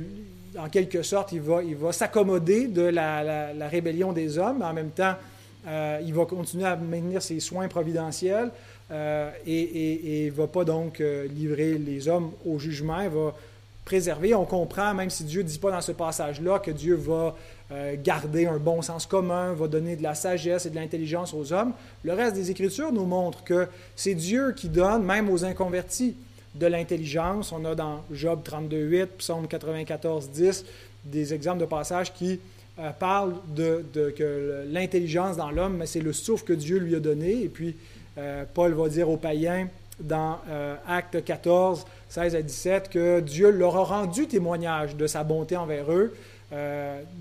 en 0.59 0.69
quelque 0.69 1.03
sorte, 1.03 1.33
il 1.33 1.41
va, 1.41 1.63
il 1.63 1.77
va 1.77 1.93
s'accommoder 1.93 2.67
de 2.67 2.83
la, 2.83 3.53
rébellion 3.69 4.13
des 4.13 4.39
hommes, 4.39 4.59
mais 4.61 4.65
en 4.65 4.73
même 4.73 4.91
temps, 4.91 5.15
euh, 5.67 6.01
il 6.05 6.15
va 6.15 6.25
continuer 6.25 6.65
à 6.65 6.77
maintenir 6.77 7.23
ses 7.23 7.39
soins 7.41 7.69
providentiels 7.69 8.51
euh, 8.91 9.31
et 9.47 10.31
ne 10.31 10.37
va 10.37 10.47
pas 10.47 10.65
donc 10.65 11.01
euh, 11.01 11.27
livrer 11.29 11.77
les 11.79 12.09
hommes 12.09 12.33
au 12.47 12.59
jugement, 12.59 13.01
il 13.01 13.11
va 13.11 13.35
préserver. 13.85 14.35
On 14.35 14.47
comprend, 14.47 14.95
même 14.95 15.11
si 15.11 15.25
Dieu 15.25 15.43
ne 15.43 15.49
dit 15.49 15.59
pas 15.59 15.71
dans 15.71 15.81
ce 15.81 15.93
passage-là, 15.93 16.59
que 16.59 16.71
Dieu 16.71 16.95
va 16.95 17.35
garder 18.03 18.47
un 18.47 18.57
bon 18.57 18.83
sens 18.83 19.07
commun, 19.07 19.53
va 19.53 19.69
donner 19.69 19.95
de 19.95 20.03
la 20.03 20.17
sagesse 20.17 20.67
et 20.67 20.71
de 20.71 20.75
l'intelligence 20.75 21.33
aux 21.33 21.53
hommes. 21.53 21.73
Le 22.03 22.15
reste 22.15 22.35
des 22.35 22.51
Écritures 22.51 22.91
nous 22.91 23.05
montre 23.05 23.45
que 23.45 23.69
c'est 23.95 24.17
Dieu 24.17 24.55
qui 24.57 24.69
donne, 24.69 25.05
même 25.05 25.31
aux 25.31 25.45
inconvertis 25.45 26.17
de 26.55 26.67
l'intelligence. 26.67 27.53
On 27.53 27.65
a 27.65 27.75
dans 27.75 28.03
Job 28.13 28.41
32.8, 28.45 29.07
Psaume 29.19 29.47
94.10, 29.47 30.65
des 31.05 31.35
exemples 31.35 31.61
de 31.61 31.67
passages 31.67 32.13
qui 32.13 32.41
euh, 32.79 32.91
parlent 32.91 33.35
de, 33.49 33.85
que 34.17 34.65
l'intelligence 34.71 35.37
dans 35.37 35.51
l'homme, 35.51 35.83
c'est 35.87 36.01
le 36.01 36.13
souffle 36.13 36.45
que 36.45 36.53
Dieu 36.53 36.79
lui 36.79 36.95
a 36.95 37.01
donné. 37.01 37.43
Et 37.43 37.49
puis, 37.49 37.77
euh, 38.19 38.45
Paul 38.53 38.73
va 38.75 38.89
dire 38.89 39.09
aux 39.09 39.17
païens, 39.17 39.69
dans 40.01 40.39
euh, 40.49 40.77
Acte 40.89 41.23
14, 41.23 41.85
16 42.09 42.35
à 42.35 42.43
17, 42.43 42.89
que 42.89 43.21
Dieu 43.21 43.51
leur 43.51 43.77
a 43.77 43.85
rendu 43.85 44.27
témoignage 44.27 44.97
de 44.97 45.07
sa 45.07 45.25
bonté 45.25 45.57
envers 45.57 45.93
eux, 45.93 46.15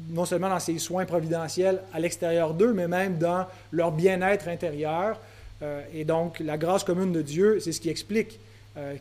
non 0.09 0.25
seulement 0.25 0.49
dans 0.49 0.59
ses 0.59 0.79
soins 0.79 1.05
providentiels 1.05 1.81
à 1.93 1.99
l'extérieur 1.99 2.55
d'eux, 2.55 2.73
mais 2.73 2.87
même 2.87 3.19
dans 3.19 3.45
leur 3.71 3.91
bien-être 3.91 4.47
intérieur. 4.47 5.19
Et 5.93 6.03
donc, 6.03 6.39
la 6.39 6.57
grâce 6.57 6.83
commune 6.83 7.11
de 7.11 7.21
Dieu, 7.21 7.59
c'est 7.59 7.71
ce 7.71 7.79
qui 7.79 7.89
explique 7.89 8.39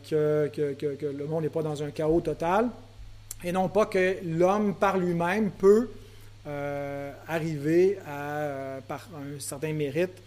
que, 0.09 0.47
que, 0.47 1.05
le 1.05 1.25
monde 1.25 1.43
n'est 1.43 1.49
pas 1.49 1.63
dans 1.63 1.81
un 1.83 1.91
chaos 1.91 2.21
total, 2.21 2.69
et 3.43 3.51
non 3.51 3.69
pas 3.69 3.85
que 3.85 4.17
l'homme 4.25 4.75
par 4.75 4.97
lui-même 4.97 5.51
peut 5.51 5.89
arriver 7.27 7.99
à, 8.07 8.79
par 8.87 9.07
un 9.15 9.39
certain 9.39 9.73
mérite, 9.73 10.21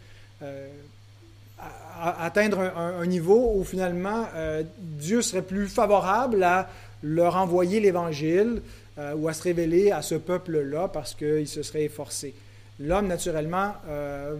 atteindre 2.00 2.58
un, 2.60 3.06
niveau 3.06 3.52
où 3.56 3.64
finalement 3.64 4.26
euh, 4.34 4.62
Dieu 4.78 5.22
serait 5.22 5.42
plus 5.42 5.68
favorable 5.68 6.42
à 6.42 6.68
leur 7.02 7.36
envoyer 7.36 7.80
l'Évangile 7.80 8.62
euh, 8.98 9.14
ou 9.14 9.28
à 9.28 9.32
se 9.32 9.42
révéler 9.42 9.90
à 9.90 10.02
ce 10.02 10.14
peuple-là 10.14 10.88
parce 10.88 11.14
qu'il 11.14 11.48
se 11.48 11.62
serait 11.62 11.84
efforcé. 11.84 12.34
L'homme, 12.80 13.06
naturellement, 13.06 13.74
euh, 13.88 14.36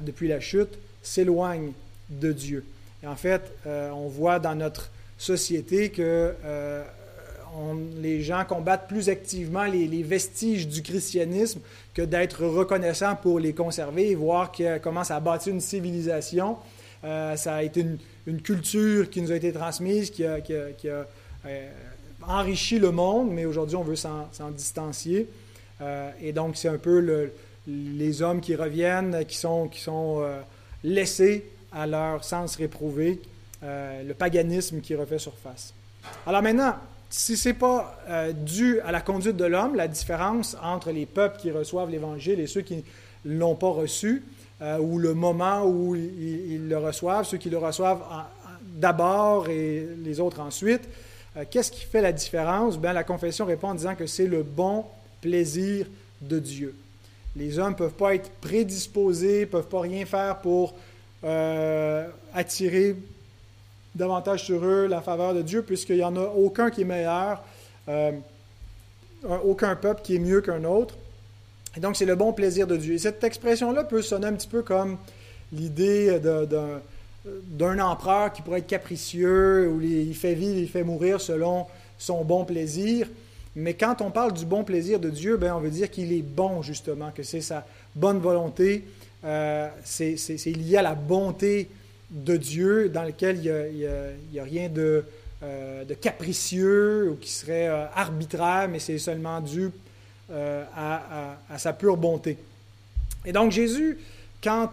depuis 0.00 0.28
la 0.28 0.40
chute, 0.40 0.78
s'éloigne 1.02 1.72
de 2.10 2.32
Dieu. 2.32 2.64
Et 3.02 3.06
en 3.06 3.16
fait, 3.16 3.52
on 3.66 4.08
voit 4.08 4.38
dans 4.38 4.54
notre 4.54 4.90
société 5.18 5.90
que 5.90 6.34
les 8.00 8.22
gens 8.22 8.44
combattent 8.44 8.88
plus 8.88 9.08
activement 9.08 9.64
les, 9.64 10.02
vestiges 10.02 10.66
du 10.66 10.82
christianisme 10.82 11.60
que 11.94 12.02
d'être 12.02 12.44
reconnaissants 12.46 13.16
pour 13.16 13.38
les 13.38 13.52
conserver 13.52 14.10
et 14.10 14.14
voir 14.14 14.52
comment 14.82 15.04
ça 15.04 15.16
a 15.16 15.20
bâti 15.20 15.50
une 15.50 15.60
civilisation 15.60 16.56
euh, 17.04 17.36
ça 17.36 17.56
a 17.56 17.62
été 17.62 17.84
une, 18.26 18.42
culture 18.42 19.08
qui 19.10 19.22
nous 19.22 19.30
a 19.30 19.36
été 19.36 19.52
transmise, 19.52 20.10
qui 20.10 20.24
a, 20.24 20.38
euh, 20.84 21.04
enrichi 22.22 22.78
le 22.78 22.90
monde, 22.90 23.30
mais 23.30 23.44
aujourd'hui, 23.44 23.76
on 23.76 23.84
veut 23.84 23.96
s'en 23.96 24.50
distancier. 24.50 25.28
Euh, 25.80 26.10
et 26.20 26.32
donc, 26.32 26.56
c'est 26.56 26.68
un 26.68 26.78
peu 26.78 27.30
les 27.66 28.22
hommes 28.22 28.40
qui 28.40 28.56
reviennent, 28.56 29.24
qui 29.26 29.36
sont 29.36 29.70
laissés 30.82 31.44
à 31.72 31.86
leur 31.86 32.24
sens 32.24 32.56
réprouvé, 32.56 33.20
le 33.62 34.12
paganisme 34.12 34.80
qui 34.80 34.94
refait 34.94 35.18
surface. 35.18 35.74
Alors 36.26 36.42
maintenant, 36.42 36.74
si 37.10 37.36
ce 37.36 37.48
n'est 37.48 37.54
pas 37.54 37.98
dû 38.32 38.80
à 38.80 38.92
la 38.92 39.00
conduite 39.00 39.36
de 39.36 39.44
l'homme, 39.44 39.74
la 39.74 39.88
différence 39.88 40.56
entre 40.62 40.92
les 40.92 41.06
peuples 41.06 41.38
qui 41.40 41.50
reçoivent 41.50 41.90
l'Évangile 41.90 42.38
et 42.38 42.46
ceux 42.46 42.60
qui 42.60 42.84
ne 43.24 43.38
l'ont 43.38 43.56
pas 43.56 43.70
reçu, 43.70 44.22
euh, 44.62 44.78
ou 44.78 44.98
le 44.98 45.12
moment 45.12 45.66
où 45.66 45.94
ils, 45.94 46.66
le 46.66 46.78
reçoivent, 46.78 47.26
ceux 47.26 47.36
qui 47.36 47.50
le 47.50 47.58
reçoivent 47.58 48.02
d'abord 48.62 49.50
et 49.50 49.86
les 50.02 50.18
autres 50.18 50.40
ensuite. 50.40 50.80
Euh, 51.36 51.44
qu'est-ce 51.50 51.70
qui 51.70 51.84
fait 51.84 52.00
la 52.00 52.12
différence? 52.12 52.78
Bien, 52.78 52.94
la 52.94 53.04
confession 53.04 53.44
répond 53.44 53.68
en 53.68 53.74
disant 53.74 53.94
que 53.94 54.06
c'est 54.06 54.26
le 54.26 54.42
bon 54.42 54.86
plaisir 55.20 55.86
de 56.22 56.38
Dieu. 56.38 56.74
Les 57.36 57.58
hommes 57.58 57.72
ne 57.72 57.76
peuvent 57.76 57.92
pas 57.92 58.14
être 58.14 58.30
prédisposés, 58.40 59.40
ne 59.40 59.44
peuvent 59.44 59.68
pas 59.68 59.80
rien 59.80 60.06
faire 60.06 60.38
pour 60.38 60.74
euh, 61.26 62.06
attirer 62.34 62.96
davantage 63.94 64.44
sur 64.44 64.64
eux 64.64 64.86
la 64.86 65.02
faveur 65.02 65.34
de 65.34 65.42
Dieu, 65.42 65.62
puisqu'il 65.62 65.96
n'y 65.96 66.04
en 66.04 66.16
a 66.16 66.24
aucun 66.24 66.70
qui 66.70 66.82
est 66.82 66.84
meilleur, 66.84 67.42
aucun 69.44 69.74
peuple 69.76 70.02
qui 70.02 70.16
est 70.16 70.20
mieux 70.20 70.40
qu'un 70.40 70.64
autre. 70.64 70.94
Et 71.76 71.80
donc, 71.80 71.96
c'est 71.96 72.06
le 72.06 72.14
bon 72.14 72.32
plaisir 72.32 72.66
de 72.66 72.76
Dieu. 72.76 72.94
Et 72.94 72.98
cette 72.98 73.22
expression-là 73.22 73.84
peut 73.84 74.02
sonner 74.02 74.26
un 74.26 74.32
petit 74.32 74.48
peu 74.48 74.62
comme 74.62 74.96
l'idée 75.52 76.18
d'un 76.20 77.78
empereur 77.78 78.32
qui 78.32 78.42
pourrait 78.42 78.60
être 78.60 78.66
capricieux, 78.66 79.68
où 79.68 79.80
il 79.80 80.14
fait 80.14 80.34
vivre, 80.34 80.58
il 80.58 80.68
fait 80.68 80.84
mourir 80.84 81.20
selon 81.20 81.66
son 81.98 82.24
bon 82.24 82.44
plaisir. 82.44 83.08
Mais 83.54 83.74
quand 83.74 84.02
on 84.02 84.10
parle 84.10 84.32
du 84.32 84.44
bon 84.44 84.64
plaisir 84.64 85.00
de 85.00 85.10
Dieu, 85.10 85.36
bien, 85.36 85.56
on 85.56 85.60
veut 85.60 85.70
dire 85.70 85.90
qu'il 85.90 86.12
est 86.12 86.22
bon, 86.22 86.62
justement, 86.62 87.10
que 87.10 87.22
c'est 87.22 87.40
sa 87.40 87.66
bonne 87.94 88.18
volonté. 88.18 88.84
Euh, 89.26 89.68
c'est 89.84 90.56
lié 90.56 90.76
à 90.76 90.82
la 90.82 90.94
bonté 90.94 91.68
de 92.10 92.36
Dieu, 92.36 92.88
dans 92.88 93.02
lequel 93.02 93.38
il 93.38 93.88
n'y 94.32 94.38
a, 94.38 94.44
rien 94.44 94.68
de, 94.68 95.04
euh, 95.42 95.84
de, 95.84 95.94
capricieux 95.94 97.10
ou 97.10 97.16
qui 97.16 97.30
serait 97.30 97.66
euh, 97.66 97.86
arbitraire, 97.94 98.68
mais 98.68 98.78
c'est 98.78 98.98
seulement 98.98 99.40
dû 99.40 99.70
à, 100.32 101.36
sa 101.56 101.72
pure 101.72 101.96
bonté. 101.96 102.36
Et 103.24 103.32
donc 103.32 103.52
Jésus, 103.52 103.98
quand 104.42 104.72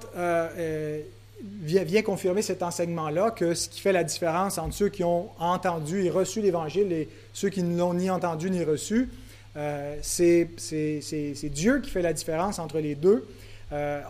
vient, 1.61 2.01
confirmer 2.01 2.41
cet 2.41 2.63
enseignement-là, 2.63 3.31
que 3.31 3.53
ce 3.53 3.69
qui 3.69 3.79
fait 3.79 3.91
la 3.91 4.03
différence 4.03 4.57
entre 4.57 4.73
ceux 4.73 4.89
qui 4.89 5.03
ont 5.03 5.29
entendu 5.39 6.05
et 6.05 6.09
reçu 6.09 6.41
l'Évangile 6.41 6.91
et 6.91 7.07
ceux 7.33 7.49
qui 7.49 7.61
ne 7.61 7.77
l'ont 7.77 7.93
ni 7.93 8.09
entendu 8.09 8.49
ni 8.49 8.63
reçu, 8.63 9.09
c'est 10.01 10.49
Dieu 11.51 11.81
qui 11.81 11.89
fait 11.91 12.01
la 12.01 12.13
différence 12.13 12.57
entre 12.57 12.79
les 12.79 12.95
deux. 12.95 13.23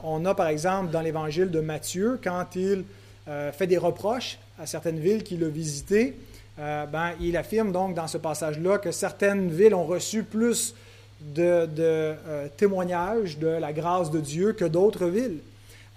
On 0.03 0.25
a 0.25 0.35
par 0.35 0.47
exemple 0.47 0.91
dans 0.91 1.01
l'Évangile 1.01 1.49
de 1.49 1.59
Matthieu, 1.59 2.19
quand 2.23 2.55
il 2.55 2.83
fait 3.25 3.67
des 3.67 3.77
reproches 3.77 4.37
à 4.59 4.65
certaines 4.65 4.99
villes 4.99 5.23
qu'il 5.23 5.43
a 5.43 5.47
visitées, 5.47 6.15
ben, 6.57 7.11
il 7.21 7.37
affirme 7.37 7.71
donc 7.71 7.95
dans 7.95 8.07
ce 8.07 8.17
passage-là 8.17 8.77
que 8.77 8.91
certaines 8.91 9.49
villes 9.49 9.75
ont 9.75 9.85
reçu 9.85 10.23
plus 10.23 10.75
de, 11.23 11.67
euh, 11.79 12.47
témoignages 12.57 13.37
de 13.37 13.47
la 13.47 13.73
grâce 13.73 14.11
de 14.11 14.19
Dieu 14.19 14.53
que 14.53 14.65
d'autres 14.65 15.07
villes. 15.07 15.39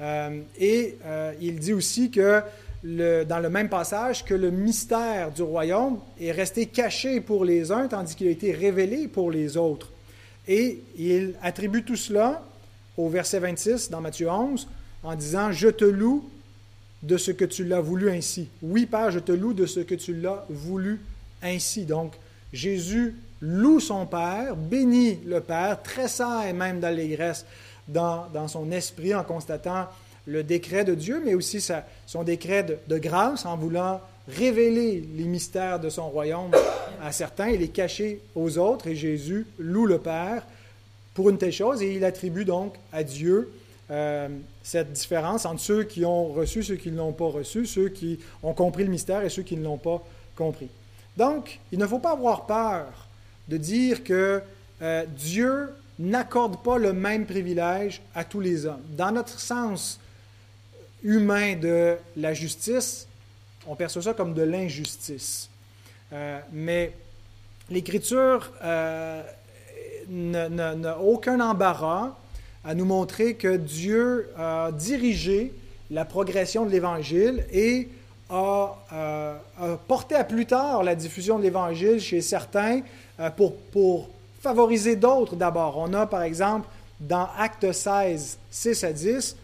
Euh, 0.01 0.41
et 0.59 0.97
euh, 1.05 1.33
il 1.41 1.59
dit 1.59 1.73
aussi 1.73 2.11
que 2.11 2.43
dans 2.85 3.41
le 3.43 3.51
même 3.51 3.69
passage 3.69 4.25
que 4.25 4.35
le 4.35 4.51
mystère 4.51 5.33
du 5.33 5.43
royaume 5.43 5.99
est 6.21 6.31
resté 6.31 6.67
caché 6.67 7.21
pour 7.21 7.45
les 7.45 7.73
uns 7.73 7.89
tandis 7.89 8.15
qu'il 8.15 8.29
a 8.29 8.31
été 8.31 8.53
révélé 8.53 9.09
pour 9.09 9.31
les 9.31 9.57
autres. 9.57 9.91
Et 10.47 10.83
il 10.97 11.35
attribue 11.43 11.83
tout 11.83 11.97
cela 11.97 12.45
au 12.97 13.09
verset 13.09 13.39
26 13.39 13.91
dans 13.91 14.01
Matthieu 14.01 14.31
11 14.31 14.67
en 15.03 15.15
disant, 15.15 15.53
Je 15.53 15.69
te 15.69 15.85
loue 15.85 16.29
de 17.03 17.17
ce 17.17 17.31
que 17.31 17.45
tu 17.45 17.65
l'as 17.65 17.81
voulu 17.81 18.11
ainsi. 18.11 18.49
Oui, 18.63 18.87
Père, 18.87 19.11
je 19.11 19.19
te 19.19 19.33
loue 19.33 19.53
de 19.53 19.67
ce 19.67 19.81
que 19.81 19.95
tu 19.95 20.15
l'as 20.15 20.45
voulu 20.49 21.01
ainsi. 21.43 21.85
Donc, 21.85 22.15
Jésus 22.53 23.15
loue 23.41 23.81
son 23.81 24.07
Père, 24.07 24.57
bénit 24.57 25.19
le 25.27 25.41
Père, 25.41 25.83
tressaille 25.83 26.53
même 26.53 26.81
d'allégresse 26.81 27.45
dans, 27.89 28.27
dans 28.33 28.49
son 28.49 28.71
esprit 28.73 29.15
en 29.15 29.23
constatant 29.23 29.87
le 30.27 30.43
décret 30.43 30.85
de 30.85 30.95
Dieu, 30.95 31.23
mais 31.25 31.35
aussi 31.35 31.65
son 32.07 32.25
décret 32.25 32.67
de, 32.89 32.99
grâce 32.99 33.47
en 33.47 33.57
voulant 33.57 34.01
révéler 34.29 35.09
les 35.17 35.25
mystères 35.25 35.79
de 35.79 35.89
son 35.89 36.09
royaume 36.09 36.51
à 37.01 37.13
certains 37.13 37.47
et 37.47 37.57
les 37.57 37.69
cacher 37.69 38.21
aux 38.35 38.59
autres. 38.59 38.89
Et 38.89 38.97
Jésus 38.97 39.47
loue 39.59 39.87
le 39.87 39.99
Père 39.99 40.43
pour 41.17 41.31
une 41.31 41.39
telle 41.39 41.53
chose 41.53 41.83
et 41.83 41.95
il 41.95 42.05
attribue 42.05 42.45
donc 42.45 42.75
à 42.93 43.03
Dieu 43.03 43.51
euh, 43.91 44.29
cette 44.63 44.93
différence 44.93 45.47
entre 45.47 45.63
ceux 45.63 45.85
qui 45.85 46.05
ont 46.05 46.27
reçu, 46.27 46.63
ceux 46.63 46.77
qui 46.77 46.91
ne 46.91 46.99
l'ont 46.99 47.15
pas 47.15 47.29
reçu, 47.29 47.65
ceux 47.65 47.89
qui 47.89 48.21
ont 48.43 48.53
compris 48.53 48.85
le 48.85 48.91
mystère 48.91 49.25
et 49.25 49.31
ceux 49.31 49.43
qui 49.43 49.57
ne 49.57 49.65
l'ont 49.65 49.79
pas 49.79 50.05
compris. 50.37 50.69
Donc, 51.17 51.59
il 51.73 51.79
ne 51.79 51.87
faut 51.87 52.01
pas 52.01 52.13
avoir 52.13 52.45
peur 52.45 53.09
de 53.49 53.57
dire 53.57 54.05
que 54.05 54.43
euh, 54.83 55.07
Dieu 55.17 55.71
n'accorde 55.99 56.63
pas 56.63 56.77
le 56.77 56.93
même 56.93 57.25
privilège 57.25 58.03
à 58.15 58.23
tous 58.23 58.41
les 58.41 58.67
hommes. 58.67 58.83
Dans 58.91 59.13
notre 59.13 59.41
sens 59.41 59.99
humain 61.03 61.57
de 61.57 61.97
la 62.17 62.35
justice, 62.35 63.09
on 63.67 63.75
perçoit 63.75 64.03
ça 64.03 64.13
comme 64.13 64.35
de 64.35 64.43
l'injustice. 64.43 65.49
Euh, 66.13 66.39
mais 66.53 66.93
l'Écriture 67.71 68.51
n'a 70.09 70.99
aucun 71.01 71.41
embarras 71.41 72.17
à 72.65 72.75
nous 72.75 72.85
montrer 72.85 73.35
que 73.35 73.57
Dieu 73.57 74.29
a 74.37 74.71
dirigé 74.73 75.53
la 75.91 76.05
progression 76.05 76.67
de 76.67 76.71
l'Évangile 76.71 77.45
et 77.53 77.89
a, 78.29 78.77
a, 78.91 79.77
porté 79.87 80.17
à 80.17 80.25
plus 80.25 80.47
tard 80.47 80.83
la 80.83 80.95
diffusion 80.95 81.39
de 81.39 81.45
l'Évangile 81.45 82.01
chez 82.01 82.21
certains 82.21 82.81
euh, 83.21 83.31
pour, 83.31 83.57
pour 83.57 84.09
favoriser 84.41 84.97
d'autres 84.97 85.37
d'abord. 85.37 85.77
On 85.79 85.95
a 85.95 86.07
par 86.07 86.23
exemple 86.23 86.69
dans 87.01 87.29
Acte 87.39 87.71
16, 87.71 88.39
6 88.51 88.85
à 88.85 88.93
10, 88.93 89.37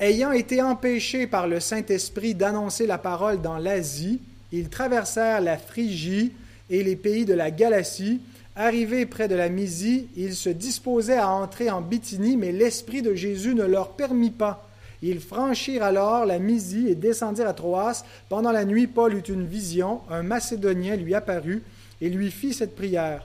Ayant 0.00 0.32
été 0.32 0.62
empêchés 0.62 1.26
par 1.26 1.46
le 1.46 1.60
Saint-Esprit 1.60 2.34
d'annoncer 2.34 2.86
la 2.86 2.96
parole 2.96 3.42
dans 3.42 3.58
l'Asie, 3.58 4.18
ils 4.50 4.70
traversèrent 4.70 5.42
la 5.42 5.58
Phrygie 5.58 6.32
et 6.70 6.82
les 6.82 6.96
pays 6.96 7.26
de 7.26 7.34
la 7.34 7.50
Galatie. 7.50 8.22
Arrivés 8.56 9.06
près 9.06 9.28
de 9.28 9.34
la 9.34 9.48
Mysie, 9.48 10.08
ils 10.16 10.34
se 10.34 10.50
disposaient 10.50 11.16
à 11.16 11.30
entrer 11.30 11.70
en 11.70 11.80
Bithynie, 11.80 12.36
mais 12.36 12.52
l'Esprit 12.52 13.00
de 13.00 13.14
Jésus 13.14 13.54
ne 13.54 13.64
leur 13.64 13.90
permit 13.90 14.30
pas. 14.30 14.66
Ils 15.02 15.20
franchirent 15.20 15.84
alors 15.84 16.26
la 16.26 16.38
Mysie 16.38 16.88
et 16.88 16.94
descendirent 16.94 17.48
à 17.48 17.54
Troas. 17.54 18.04
Pendant 18.28 18.52
la 18.52 18.64
nuit, 18.64 18.86
Paul 18.86 19.14
eut 19.14 19.20
une 19.20 19.46
vision. 19.46 20.00
Un 20.10 20.22
Macédonien 20.22 20.96
lui 20.96 21.14
apparut 21.14 21.62
et 22.00 22.10
lui 22.10 22.30
fit 22.30 22.52
cette 22.52 22.76
prière. 22.76 23.24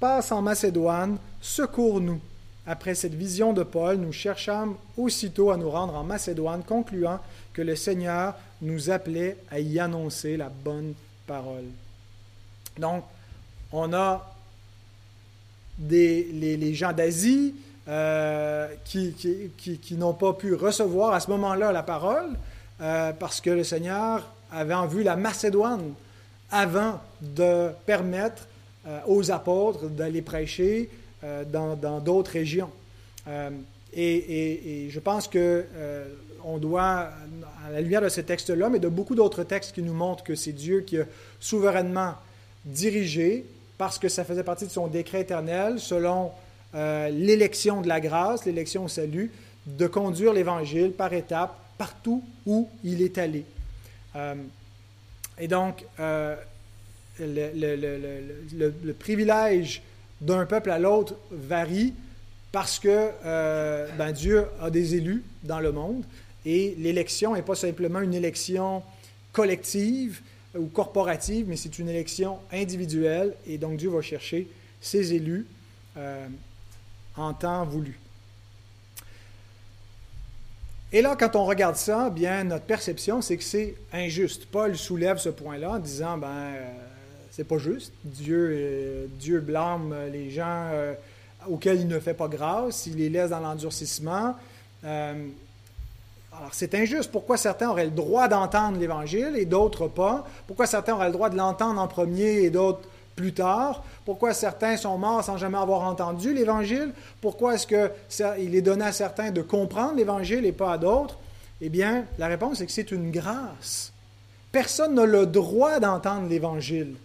Passe 0.00 0.32
en 0.32 0.42
Macédoine, 0.42 1.18
secours-nous. 1.40 2.20
après 2.66 2.94
cette 2.94 3.14
vision 3.14 3.52
de 3.52 3.62
Paul, 3.62 3.98
nous 3.98 4.12
cherchâmes 4.12 4.74
aussitôt 4.96 5.50
à 5.50 5.56
nous 5.56 5.70
rendre 5.70 5.94
en 5.94 6.02
Macédoine, 6.02 6.62
concluant 6.64 7.20
que 7.52 7.62
le 7.62 7.76
Seigneur 7.76 8.34
nous 8.62 8.90
appelait 8.90 9.36
à 9.50 9.60
y 9.60 9.78
annoncer 9.78 10.36
la 10.36 10.48
bonne 10.48 10.94
parole. 11.26 11.66
Donc, 12.78 13.04
on 13.70 13.92
a 13.92 14.33
des, 15.78 16.28
les, 16.32 16.74
gens 16.74 16.92
d'Asie 16.92 17.54
euh, 17.88 18.68
qui, 18.84 19.14
qui, 19.56 19.94
n'ont 19.94 20.14
pas 20.14 20.32
pu 20.32 20.54
recevoir 20.54 21.12
à 21.12 21.20
ce 21.20 21.30
moment-là 21.30 21.72
la 21.72 21.82
parole 21.82 22.30
euh, 22.80 23.12
parce 23.12 23.40
que 23.40 23.50
le 23.50 23.64
Seigneur 23.64 24.26
avait 24.52 24.74
en 24.74 24.86
vue 24.86 25.02
la 25.02 25.16
Macédoine 25.16 25.94
avant 26.50 27.00
de 27.20 27.70
permettre 27.86 28.46
euh, 28.86 29.00
aux 29.06 29.30
apôtres 29.30 29.86
d'aller 29.88 30.22
prêcher 30.22 30.90
dans 31.50 32.00
d'autres 32.04 32.32
régions. 32.32 32.68
Et, 33.94 34.84
et, 34.84 34.90
je 34.90 35.00
pense 35.00 35.26
que 35.26 35.64
on 36.44 36.58
doit, 36.58 37.08
à 37.66 37.70
la 37.72 37.80
lumière 37.80 38.02
de 38.02 38.10
ce 38.10 38.20
texte-là, 38.20 38.68
mais 38.68 38.78
de 38.78 38.88
beaucoup 38.88 39.14
d'autres 39.14 39.42
textes 39.42 39.74
qui 39.74 39.82
nous 39.82 39.94
montrent 39.94 40.22
que 40.22 40.34
c'est 40.34 40.52
Dieu 40.52 40.82
qui 40.82 40.98
a 40.98 41.04
souverainement 41.40 42.12
dirigé, 42.66 43.46
parce 43.84 43.98
que 43.98 44.08
ça 44.08 44.24
faisait 44.24 44.42
partie 44.42 44.64
de 44.64 44.70
son 44.70 44.86
décret 44.86 45.20
éternel, 45.20 45.78
selon 45.78 46.32
euh, 46.74 47.10
l'élection 47.10 47.82
de 47.82 47.86
la 47.86 48.00
grâce, 48.00 48.46
l'élection 48.46 48.84
au 48.84 48.88
salut, 48.88 49.30
de 49.66 49.86
conduire 49.86 50.32
l'Évangile 50.32 50.90
par 50.90 51.12
étapes 51.12 51.54
partout 51.76 52.24
où 52.46 52.66
il 52.82 53.02
est 53.02 53.18
allé. 53.18 53.44
Euh, 54.16 54.36
et 55.38 55.48
donc, 55.48 55.84
euh, 56.00 56.34
le, 57.20 58.92
privilège 58.92 59.82
d'un 60.22 60.46
peuple 60.46 60.70
à 60.70 60.78
l'autre 60.78 61.16
varie 61.30 61.92
parce 62.52 62.78
que 62.78 63.10
ben, 63.98 64.12
Dieu 64.12 64.46
a 64.62 64.70
des 64.70 64.94
élus 64.94 65.22
dans 65.42 65.60
le 65.60 65.72
monde 65.72 66.04
et 66.46 66.74
l'élection 66.78 67.34
n'est 67.34 67.42
pas 67.42 67.54
simplement 67.54 68.00
une 68.00 68.14
élection 68.14 68.82
collective, 69.34 70.22
ou 70.58 70.66
corporative, 70.66 71.46
mais 71.48 71.56
c'est 71.56 71.78
une 71.78 71.88
élection 71.88 72.38
individuelle 72.52 73.34
et 73.46 73.58
donc 73.58 73.76
Dieu 73.76 73.90
va 73.90 74.02
chercher 74.02 74.48
ses 74.80 75.12
élus 75.14 75.46
euh, 75.96 76.26
en 77.16 77.32
temps 77.32 77.64
voulu. 77.64 77.98
Et 80.92 81.02
là, 81.02 81.16
quand 81.18 81.34
on 81.34 81.44
regarde 81.44 81.74
ça, 81.74 82.08
bien, 82.10 82.44
notre 82.44 82.66
perception, 82.66 83.20
c'est 83.20 83.36
que 83.36 83.42
c'est 83.42 83.74
injuste. 83.92 84.46
Paul 84.46 84.76
soulève 84.76 85.18
ce 85.18 85.28
point-là 85.28 85.72
en 85.72 85.78
disant, 85.78 86.18
ben, 86.18 86.28
euh, 86.28 86.72
c'est 87.32 87.44
pas 87.44 87.58
juste. 87.58 87.92
Dieu, 88.04 88.50
euh, 88.52 89.06
Dieu 89.18 89.40
blâme 89.40 89.94
les 90.12 90.30
gens 90.30 90.70
auxquels 91.48 91.80
il 91.80 91.88
ne 91.88 91.98
fait 91.98 92.14
pas 92.14 92.28
grâce, 92.28 92.86
il 92.86 92.96
les 92.96 93.08
laisse 93.08 93.30
dans 93.30 93.40
l'endurcissement. 93.40 94.36
Alors 96.36 96.52
c'est 96.52 96.74
injuste. 96.74 97.10
Pourquoi 97.12 97.36
certains 97.36 97.70
auraient 97.70 97.84
le 97.84 97.90
droit 97.90 98.26
d'entendre 98.28 98.78
l'Évangile 98.78 99.34
et 99.36 99.44
d'autres 99.44 99.86
pas? 99.86 100.26
Pourquoi 100.46 100.66
certains 100.66 100.94
auraient 100.94 101.06
le 101.06 101.12
droit 101.12 101.30
de 101.30 101.36
l'entendre 101.36 101.80
en 101.80 101.86
premier 101.86 102.42
et 102.42 102.50
d'autres 102.50 102.80
plus 103.14 103.32
tard? 103.32 103.84
Pourquoi 104.04 104.34
certains 104.34 104.76
sont 104.76 104.98
morts 104.98 105.22
sans 105.22 105.36
jamais 105.36 105.58
avoir 105.58 105.82
entendu 105.82 106.34
l'Évangile? 106.34 106.92
Pourquoi 107.20 107.54
est-ce 107.54 107.66
qu'il 107.66 108.54
est 108.54 108.62
donné 108.62 108.84
à 108.84 108.92
certains 108.92 109.30
de 109.30 109.42
comprendre 109.42 109.94
l'Évangile 109.94 110.44
et 110.44 110.52
pas 110.52 110.72
à 110.72 110.78
d'autres? 110.78 111.18
Eh 111.60 111.68
bien, 111.68 112.04
la 112.18 112.26
réponse 112.26 112.60
est 112.60 112.66
que 112.66 112.72
c'est 112.72 112.90
une 112.90 113.12
grâce. 113.12 113.92
Personne 114.50 114.94
n'a 114.94 115.06
le 115.06 115.26
droit 115.26 115.78
d'entendre 115.78 116.28
l'Évangile. 116.28 116.96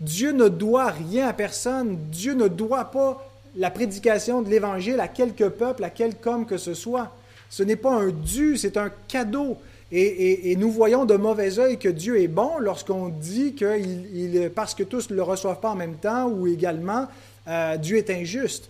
Dieu 0.00 0.32
ne 0.32 0.48
doit 0.48 0.88
rien 0.88 1.28
à 1.28 1.32
personne. 1.34 1.98
Dieu 2.10 2.32
ne 2.32 2.48
doit 2.48 2.86
pas 2.86 3.22
la 3.56 3.70
prédication 3.70 4.40
de 4.40 4.48
l'Évangile 4.48 5.00
à 5.00 5.08
quelque 5.08 5.44
peuple, 5.44 5.84
à 5.84 5.90
quelque 5.90 6.26
homme 6.26 6.46
que 6.46 6.56
ce 6.56 6.72
soit. 6.72 7.10
Ce 7.50 7.62
n'est 7.62 7.76
pas 7.76 7.92
un 7.92 8.08
dû, 8.08 8.56
c'est 8.56 8.76
un 8.76 8.90
cadeau. 9.08 9.58
Et, 9.90 10.54
nous 10.56 10.70
voyons 10.70 11.06
de 11.06 11.14
mauvais 11.14 11.58
œil 11.58 11.78
que 11.78 11.88
Dieu 11.88 12.20
est 12.20 12.28
bon 12.28 12.58
lorsqu'on 12.58 13.08
dit 13.08 13.54
que 13.54 14.48
parce 14.48 14.74
que 14.74 14.82
tous 14.82 15.08
ne 15.08 15.16
le 15.16 15.22
reçoivent 15.22 15.60
pas 15.60 15.70
en 15.70 15.76
même 15.76 15.96
temps 15.96 16.28
ou 16.28 16.46
également, 16.46 17.08
euh, 17.46 17.78
Dieu 17.78 17.96
est 17.96 18.10
injuste. 18.10 18.68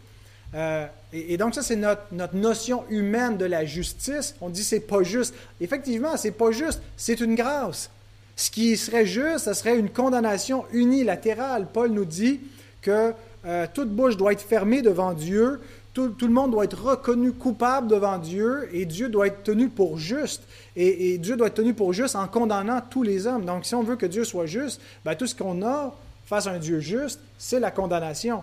Euh, 0.54 0.86
et, 1.12 1.36
donc 1.36 1.56
ça, 1.56 1.62
c'est 1.62 1.76
notre, 1.76 2.02
notre, 2.12 2.36
notion 2.36 2.84
humaine 2.88 3.36
de 3.36 3.44
la 3.44 3.64
justice. 3.64 4.36
On 4.40 4.48
dit 4.48 4.62
c'est 4.62 4.80
pas 4.80 5.02
juste. 5.02 5.34
Effectivement, 5.60 6.16
c'est 6.16 6.30
pas 6.30 6.52
juste, 6.52 6.80
c'est 6.96 7.20
une 7.20 7.34
grâce. 7.34 7.90
Ce 8.36 8.52
qui 8.52 8.76
serait 8.76 9.04
juste, 9.06 9.46
ce 9.46 9.54
serait 9.54 9.76
une 9.76 9.90
condamnation 9.90 10.64
unilatérale. 10.72 11.66
Paul 11.72 11.90
nous 11.90 12.04
dit 12.04 12.40
que 12.80 13.12
euh, 13.44 13.66
toute 13.74 13.90
bouche 13.90 14.16
doit 14.16 14.32
être 14.32 14.42
fermée 14.42 14.82
devant 14.82 15.12
Dieu 15.12 15.60
tout, 16.06 16.26
le 16.26 16.32
monde 16.32 16.52
doit 16.52 16.64
être 16.64 16.80
reconnu 16.80 17.32
coupable 17.32 17.88
devant 17.88 18.18
Dieu 18.18 18.68
et 18.72 18.84
Dieu 18.84 19.08
doit 19.08 19.26
être 19.26 19.42
tenu 19.42 19.68
pour 19.68 19.98
juste. 19.98 20.44
Et, 20.76 21.18
Dieu 21.18 21.36
doit 21.36 21.48
être 21.48 21.54
tenu 21.54 21.74
pour 21.74 21.92
juste 21.92 22.14
en 22.14 22.28
condamnant 22.28 22.80
tous 22.88 23.02
les 23.02 23.26
hommes. 23.26 23.44
Donc, 23.44 23.64
si 23.64 23.74
on 23.74 23.82
veut 23.82 23.96
que 23.96 24.06
Dieu 24.06 24.24
soit 24.24 24.46
juste, 24.46 24.80
ben, 25.04 25.14
tout 25.16 25.26
ce 25.26 25.34
qu'on 25.34 25.62
a 25.62 25.94
face 26.26 26.46
à 26.46 26.52
un 26.52 26.58
Dieu 26.58 26.78
juste, 26.78 27.20
c'est 27.36 27.58
la 27.58 27.70
condamnation. 27.70 28.42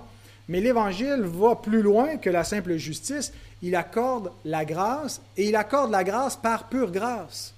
Mais 0.50 0.60
l'Évangile 0.60 1.22
va 1.22 1.56
plus 1.56 1.82
loin 1.82 2.18
que 2.18 2.30
la 2.30 2.44
simple 2.44 2.76
justice. 2.76 3.32
Il 3.62 3.76
accorde 3.76 4.32
la 4.44 4.66
grâce 4.66 5.22
et 5.38 5.48
il 5.48 5.56
accorde 5.56 5.92
la 5.92 6.04
grâce 6.04 6.36
par 6.36 6.68
pure 6.68 6.92
grâce. 6.92 7.54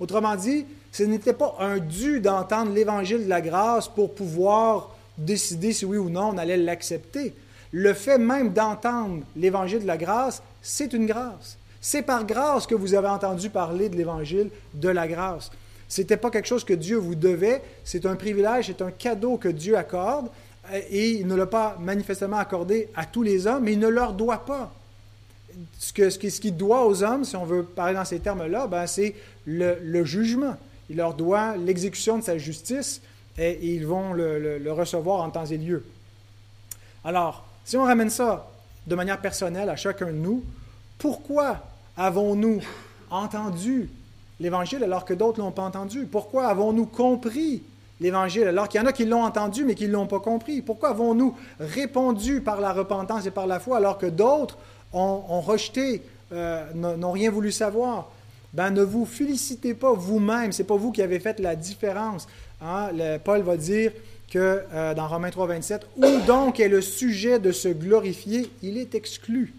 Autrement 0.00 0.36
dit, 0.36 0.66
ce 0.90 1.04
n'était 1.04 1.32
pas 1.32 1.54
un 1.60 1.78
dû 1.78 2.20
d'entendre 2.20 2.72
l'Évangile 2.72 3.24
de 3.24 3.28
la 3.28 3.40
grâce 3.40 3.88
pour 3.88 4.14
pouvoir 4.14 4.96
décider 5.16 5.72
si 5.72 5.84
oui 5.84 5.96
ou 5.96 6.10
non 6.10 6.30
on 6.34 6.38
allait 6.38 6.56
l'accepter. 6.56 7.34
Le 7.72 7.92
fait 7.92 8.18
même 8.18 8.52
d'entendre 8.52 9.22
l'évangile 9.36 9.80
de 9.80 9.86
la 9.86 9.96
grâce, 9.96 10.42
c'est 10.62 10.92
une 10.92 11.06
grâce. 11.06 11.58
C'est 11.80 12.02
par 12.02 12.24
grâce 12.24 12.66
que 12.66 12.74
vous 12.74 12.94
avez 12.94 13.08
entendu 13.08 13.50
parler 13.50 13.88
de 13.88 13.96
l'évangile 13.96 14.50
de 14.74 14.88
la 14.88 15.06
grâce. 15.06 15.50
Ce 15.88 16.00
n'était 16.00 16.16
pas 16.16 16.30
quelque 16.30 16.48
chose 16.48 16.64
que 16.64 16.74
Dieu 16.74 16.96
vous 16.96 17.14
devait, 17.14 17.62
c'est 17.84 18.04
un 18.04 18.16
privilège, 18.16 18.66
c'est 18.66 18.82
un 18.82 18.90
cadeau 18.90 19.36
que 19.36 19.48
Dieu 19.48 19.76
accorde 19.76 20.28
et 20.90 21.12
il 21.12 21.26
ne 21.26 21.34
l'a 21.34 21.46
pas 21.46 21.76
manifestement 21.80 22.36
accordé 22.36 22.88
à 22.94 23.06
tous 23.06 23.22
les 23.22 23.46
hommes, 23.46 23.64
mais 23.64 23.72
il 23.72 23.78
ne 23.78 23.88
leur 23.88 24.12
doit 24.12 24.44
pas. 24.44 24.72
Ce 25.78 25.92
qu'il 25.92 26.30
ce 26.30 26.48
doit 26.48 26.86
aux 26.86 27.02
hommes, 27.02 27.24
si 27.24 27.36
on 27.36 27.44
veut 27.44 27.62
parler 27.62 27.94
dans 27.94 28.04
ces 28.04 28.20
termes-là, 28.20 28.66
ben 28.66 28.86
c'est 28.86 29.14
le, 29.46 30.04
jugement. 30.04 30.56
Il 30.90 30.96
leur 30.96 31.14
doit 31.14 31.56
l'exécution 31.56 32.18
de 32.18 32.22
sa 32.22 32.36
justice 32.36 33.00
et, 33.38 33.58
ils 33.62 33.86
vont 33.86 34.12
le, 34.12 34.58
le 34.58 34.72
recevoir 34.72 35.22
en 35.22 35.30
temps 35.30 35.46
et 35.46 35.56
lieu. 35.56 35.84
Alors, 37.02 37.47
si 37.68 37.76
on 37.76 37.84
ramène 37.84 38.08
ça 38.08 38.48
de 38.86 38.94
manière 38.94 39.20
personnelle 39.20 39.68
à 39.68 39.76
chacun 39.76 40.06
de 40.06 40.12
nous, 40.12 40.42
pourquoi 40.96 41.58
avons-nous 41.98 42.62
entendu 43.10 43.90
l'Évangile 44.40 44.82
alors 44.82 45.04
que 45.04 45.12
d'autres 45.12 45.38
ne 45.40 45.44
l'ont 45.44 45.52
pas 45.52 45.64
entendu? 45.64 46.06
Pourquoi 46.10 46.46
avons-nous 46.46 46.86
compris 46.86 47.62
l'Évangile 48.00 48.44
alors 48.44 48.70
qu'il 48.70 48.80
y 48.80 48.82
en 48.82 48.86
a 48.86 48.92
qui 48.94 49.04
l'ont 49.04 49.22
entendu 49.22 49.66
mais 49.66 49.74
qui 49.74 49.86
ne 49.86 49.92
l'ont 49.92 50.06
pas 50.06 50.20
compris? 50.20 50.62
Pourquoi 50.62 50.88
avons-nous 50.88 51.36
répondu 51.60 52.40
par 52.40 52.58
la 52.62 52.72
repentance 52.72 53.26
et 53.26 53.30
par 53.30 53.46
la 53.46 53.60
foi 53.60 53.76
alors 53.76 53.98
que 53.98 54.06
d'autres 54.06 54.56
ont, 54.94 55.42
rejeté, 55.42 56.00
euh, 56.32 56.64
n'ont 56.72 57.12
rien 57.12 57.30
voulu 57.30 57.52
savoir? 57.52 58.10
Ben, 58.54 58.70
ne 58.70 58.82
vous 58.82 59.04
félicitez 59.04 59.74
pas 59.74 59.92
vous-même, 59.92 60.52
ce 60.52 60.62
n'est 60.62 60.66
pas 60.66 60.76
vous 60.76 60.90
qui 60.90 61.02
avez 61.02 61.20
fait 61.20 61.38
la 61.38 61.54
différence. 61.54 62.28
Hein? 62.62 62.88
Paul 63.22 63.42
va 63.42 63.58
dire 63.58 63.92
que 64.30 64.62
euh, 64.72 64.94
dans 64.94 65.08
Romains 65.08 65.30
3, 65.30 65.46
27, 65.46 65.86
où 65.96 66.20
donc 66.26 66.60
est 66.60 66.68
le 66.68 66.80
sujet 66.80 67.38
de 67.38 67.52
se 67.52 67.68
glorifier, 67.68 68.50
il 68.62 68.76
est 68.76 68.94
exclu. 68.94 69.54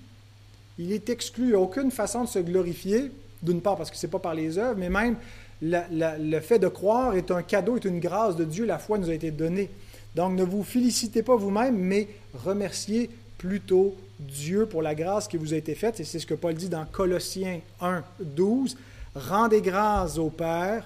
Il 0.77 0.91
est 0.91 1.09
exclu. 1.09 1.45
Il 1.45 1.49
n'y 1.49 1.55
a 1.55 1.59
aucune 1.59 1.91
façon 1.91 2.23
de 2.23 2.29
se 2.29 2.39
glorifier, 2.39 3.11
d'une 3.41 3.61
part 3.61 3.77
parce 3.77 3.89
que 3.89 3.97
ce 3.97 4.05
n'est 4.05 4.11
pas 4.11 4.19
par 4.19 4.33
les 4.33 4.57
œuvres, 4.57 4.77
mais 4.77 4.89
même 4.89 5.15
le 5.61 6.39
fait 6.39 6.59
de 6.59 6.67
croire 6.67 7.15
est 7.15 7.31
un 7.31 7.41
cadeau, 7.41 7.75
est 7.75 7.85
une 7.85 7.99
grâce 7.99 8.35
de 8.35 8.45
Dieu. 8.45 8.65
La 8.65 8.77
foi 8.77 8.97
nous 8.97 9.09
a 9.09 9.13
été 9.13 9.31
donnée. 9.31 9.69
Donc 10.15 10.33
ne 10.33 10.43
vous 10.43 10.63
félicitez 10.63 11.23
pas 11.23 11.35
vous-même, 11.35 11.77
mais 11.77 12.07
remerciez 12.45 13.09
plutôt 13.37 13.95
Dieu 14.19 14.65
pour 14.65 14.81
la 14.81 14.95
grâce 14.95 15.27
qui 15.27 15.37
vous 15.37 15.53
a 15.53 15.57
été 15.57 15.75
faite. 15.75 15.99
Et 15.99 16.03
c'est 16.03 16.19
ce 16.19 16.25
que 16.25 16.33
Paul 16.33 16.53
dit 16.53 16.69
dans 16.69 16.85
Colossiens 16.85 17.59
1, 17.81 18.03
12. 18.19 18.77
Rendez 19.15 19.61
grâce 19.61 20.17
au 20.17 20.29
Père 20.29 20.85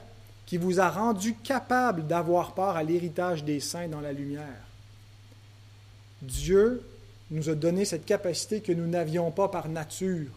qui 0.54 0.60
vous 0.60 0.80
a 0.80 0.88
rendu 0.88 1.34
capable 1.34 2.06
d'avoir 2.06 2.54
part 2.54 2.76
à 2.76 2.84
l'héritage 2.84 3.44
des 3.44 3.60
saints 3.60 3.88
dans 3.88 4.02
la 4.02 4.14
lumière. 4.14 4.62
Dieu 6.22 6.84
nous 7.32 7.50
a 7.50 7.56
donné 7.56 7.86
cette 7.86 8.06
capacité 8.06 8.62
que 8.62 8.72
nous 8.72 8.86
n'avions 8.86 9.32
pas 9.32 9.48
par 9.48 9.68
nature 9.68 10.30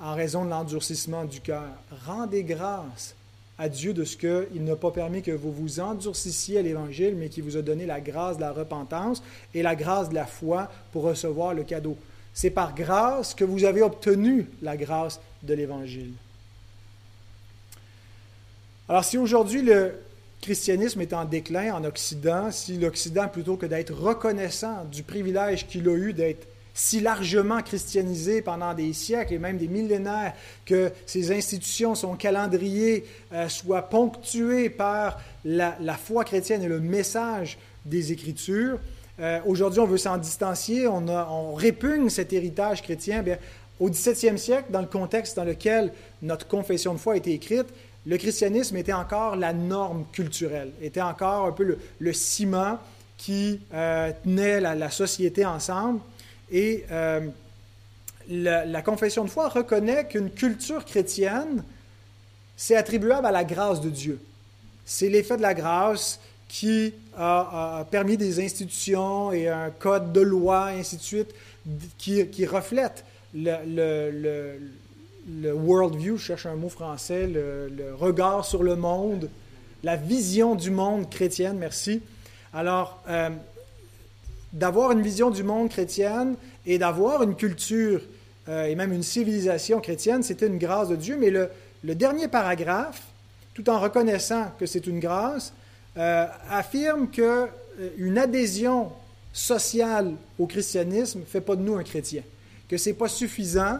en 0.00 0.14
raison 0.14 0.44
de 0.44 0.50
l'endurcissement 0.50 1.24
du 1.24 1.40
cœur. 1.40 1.70
Rendez 2.04 2.44
grâce 2.44 3.14
à 3.56 3.70
Dieu 3.70 3.94
de 3.94 4.04
ce 4.04 4.18
qu'il 4.18 4.64
n'a 4.64 4.76
pas 4.76 4.90
permis 4.90 5.22
que 5.22 5.30
vous 5.30 5.50
vous 5.50 5.80
endurcissiez 5.80 6.58
à 6.58 6.62
l'Évangile, 6.62 7.16
mais 7.16 7.30
qui 7.30 7.40
vous 7.40 7.56
a 7.56 7.62
donné 7.62 7.86
la 7.86 8.02
grâce 8.02 8.36
de 8.36 8.42
la 8.42 8.52
repentance 8.52 9.22
et 9.54 9.62
la 9.62 9.76
grâce 9.76 10.10
de 10.10 10.14
la 10.14 10.26
foi 10.26 10.70
pour 10.92 11.04
recevoir 11.04 11.54
le 11.54 11.64
cadeau. 11.64 11.96
C'est 12.34 12.50
par 12.50 12.74
grâce 12.74 13.32
que 13.32 13.46
vous 13.46 13.64
avez 13.64 13.80
obtenu 13.80 14.46
la 14.60 14.76
grâce 14.76 15.18
de 15.42 15.54
l'Évangile. 15.54 16.12
Alors 18.88 19.04
si 19.04 19.18
aujourd'hui 19.18 19.60
le 19.60 19.92
christianisme 20.40 21.00
est 21.02 21.12
en 21.12 21.26
déclin 21.26 21.74
en 21.74 21.84
Occident, 21.84 22.50
si 22.50 22.78
l'Occident, 22.78 23.28
plutôt 23.28 23.56
que 23.56 23.66
d'être 23.66 23.92
reconnaissant 23.92 24.84
du 24.90 25.02
privilège 25.02 25.66
qu'il 25.66 25.88
a 25.88 25.94
eu 25.94 26.12
d'être 26.14 26.46
si 26.72 27.00
largement 27.00 27.60
christianisé 27.60 28.40
pendant 28.40 28.72
des 28.72 28.92
siècles 28.92 29.34
et 29.34 29.38
même 29.38 29.58
des 29.58 29.66
millénaires, 29.66 30.32
que 30.64 30.92
ces 31.06 31.32
institutions, 31.32 31.96
son 31.96 32.14
calendrier 32.14 33.04
euh, 33.32 33.48
soit 33.48 33.82
ponctué 33.82 34.70
par 34.70 35.20
la, 35.44 35.74
foi 35.96 36.22
chrétienne 36.24 36.62
et 36.62 36.68
le 36.68 36.78
message 36.78 37.58
des 37.84 38.12
Écritures. 38.12 38.78
Euh, 39.18 39.40
aujourd'hui, 39.44 39.80
on 39.80 39.86
veut 39.86 39.98
s'en 39.98 40.18
distancier, 40.18 40.86
on, 40.86 41.54
répugne 41.54 42.08
cet 42.10 42.32
héritage 42.32 42.80
chrétien. 42.80 43.22
Bien, 43.22 43.38
au 43.80 43.90
XVIIe 43.90 44.38
siècle, 44.38 44.70
dans 44.70 44.80
le 44.80 44.86
contexte 44.86 45.36
dans 45.36 45.44
lequel 45.44 45.92
notre 46.22 46.46
confession 46.46 46.94
de 46.94 46.98
foi 46.98 47.14
a 47.14 47.16
été 47.16 47.32
écrite, 47.32 47.66
le 48.08 48.16
christianisme 48.16 48.74
était 48.78 48.94
encore 48.94 49.36
la 49.36 49.52
norme 49.52 50.06
culturelle, 50.12 50.72
était 50.80 51.02
encore 51.02 51.44
un 51.44 51.52
peu 51.52 51.76
le, 51.98 52.12
ciment 52.14 52.78
qui 53.18 53.60
euh, 53.74 54.10
tenait 54.24 54.60
la, 54.60 54.90
société 54.90 55.44
ensemble. 55.44 56.00
Et 56.50 56.86
euh, 56.90 57.20
la, 58.30 58.80
confession 58.80 59.24
de 59.24 59.28
foi 59.28 59.50
reconnaît 59.50 60.06
qu'une 60.06 60.30
culture 60.30 60.86
chrétienne, 60.86 61.62
c'est 62.56 62.76
attribuable 62.76 63.26
à 63.26 63.30
la 63.30 63.44
grâce 63.44 63.82
de 63.82 63.90
Dieu. 63.90 64.18
C'est 64.86 65.10
l'effet 65.10 65.36
de 65.36 65.42
la 65.42 65.52
grâce 65.52 66.18
qui 66.48 66.94
a, 67.14 67.86
permis 67.90 68.16
des 68.16 68.42
institutions 68.42 69.32
et 69.32 69.48
un 69.48 69.68
code 69.68 70.14
de 70.14 70.22
loi, 70.22 70.72
et 70.72 70.80
ainsi 70.80 70.96
de 70.96 71.02
suite, 71.02 71.34
qui, 71.98 72.46
reflètent 72.46 73.04
le, 73.34 73.58
le, 73.66 74.58
world 75.28 75.96
view, 75.96 76.16
je 76.16 76.24
cherche 76.24 76.46
un 76.46 76.54
mot 76.54 76.68
français, 76.68 77.26
le, 77.26 77.94
regard 77.94 78.44
sur 78.44 78.62
le 78.62 78.76
monde, 78.76 79.28
la 79.82 79.96
vision 79.96 80.54
du 80.54 80.70
monde 80.70 81.08
chrétienne, 81.10 81.58
merci. 81.58 82.00
Alors, 82.52 83.02
euh, 83.08 83.30
d'avoir 84.52 84.92
une 84.92 85.02
vision 85.02 85.30
du 85.30 85.42
monde 85.42 85.68
chrétienne 85.68 86.34
et 86.66 86.78
d'avoir 86.78 87.22
une 87.22 87.36
culture 87.36 88.00
euh, 88.48 88.64
et 88.64 88.74
même 88.74 88.92
une 88.92 89.02
civilisation 89.02 89.80
chrétienne, 89.80 90.22
c'était 90.22 90.46
une 90.46 90.58
grâce 90.58 90.88
de 90.88 90.96
Dieu. 90.96 91.16
Mais 91.18 91.30
le, 91.30 91.50
dernier 91.94 92.28
paragraphe, 92.28 93.02
tout 93.54 93.68
en 93.70 93.78
reconnaissant 93.78 94.46
que 94.58 94.66
c'est 94.66 94.86
une 94.86 95.00
grâce, 95.00 95.52
euh, 95.96 96.26
affirme 96.50 97.08
que 97.10 97.46
une 97.96 98.18
adhésion 98.18 98.90
sociale 99.32 100.14
au 100.38 100.46
christianisme 100.46 101.20
ne 101.20 101.24
fait 101.24 101.40
pas 101.40 101.54
de 101.54 101.62
nous 101.62 101.76
un 101.76 101.84
chrétien 101.84 102.22
que 102.68 102.76
ce 102.76 102.90
n'est 102.90 102.94
pas 102.94 103.08
suffisant 103.08 103.78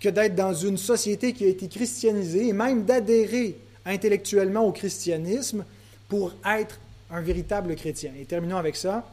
que 0.00 0.08
d'être 0.08 0.34
dans 0.34 0.54
une 0.54 0.78
société 0.78 1.32
qui 1.32 1.44
a 1.44 1.48
été 1.48 1.68
christianisée 1.68 2.48
et 2.48 2.52
même 2.52 2.84
d'adhérer 2.84 3.56
intellectuellement 3.84 4.66
au 4.66 4.72
christianisme 4.72 5.64
pour 6.08 6.32
être 6.46 6.78
un 7.10 7.20
véritable 7.20 7.74
chrétien. 7.74 8.12
Et 8.20 8.24
terminons 8.24 8.58
avec 8.58 8.76
ça. 8.76 9.04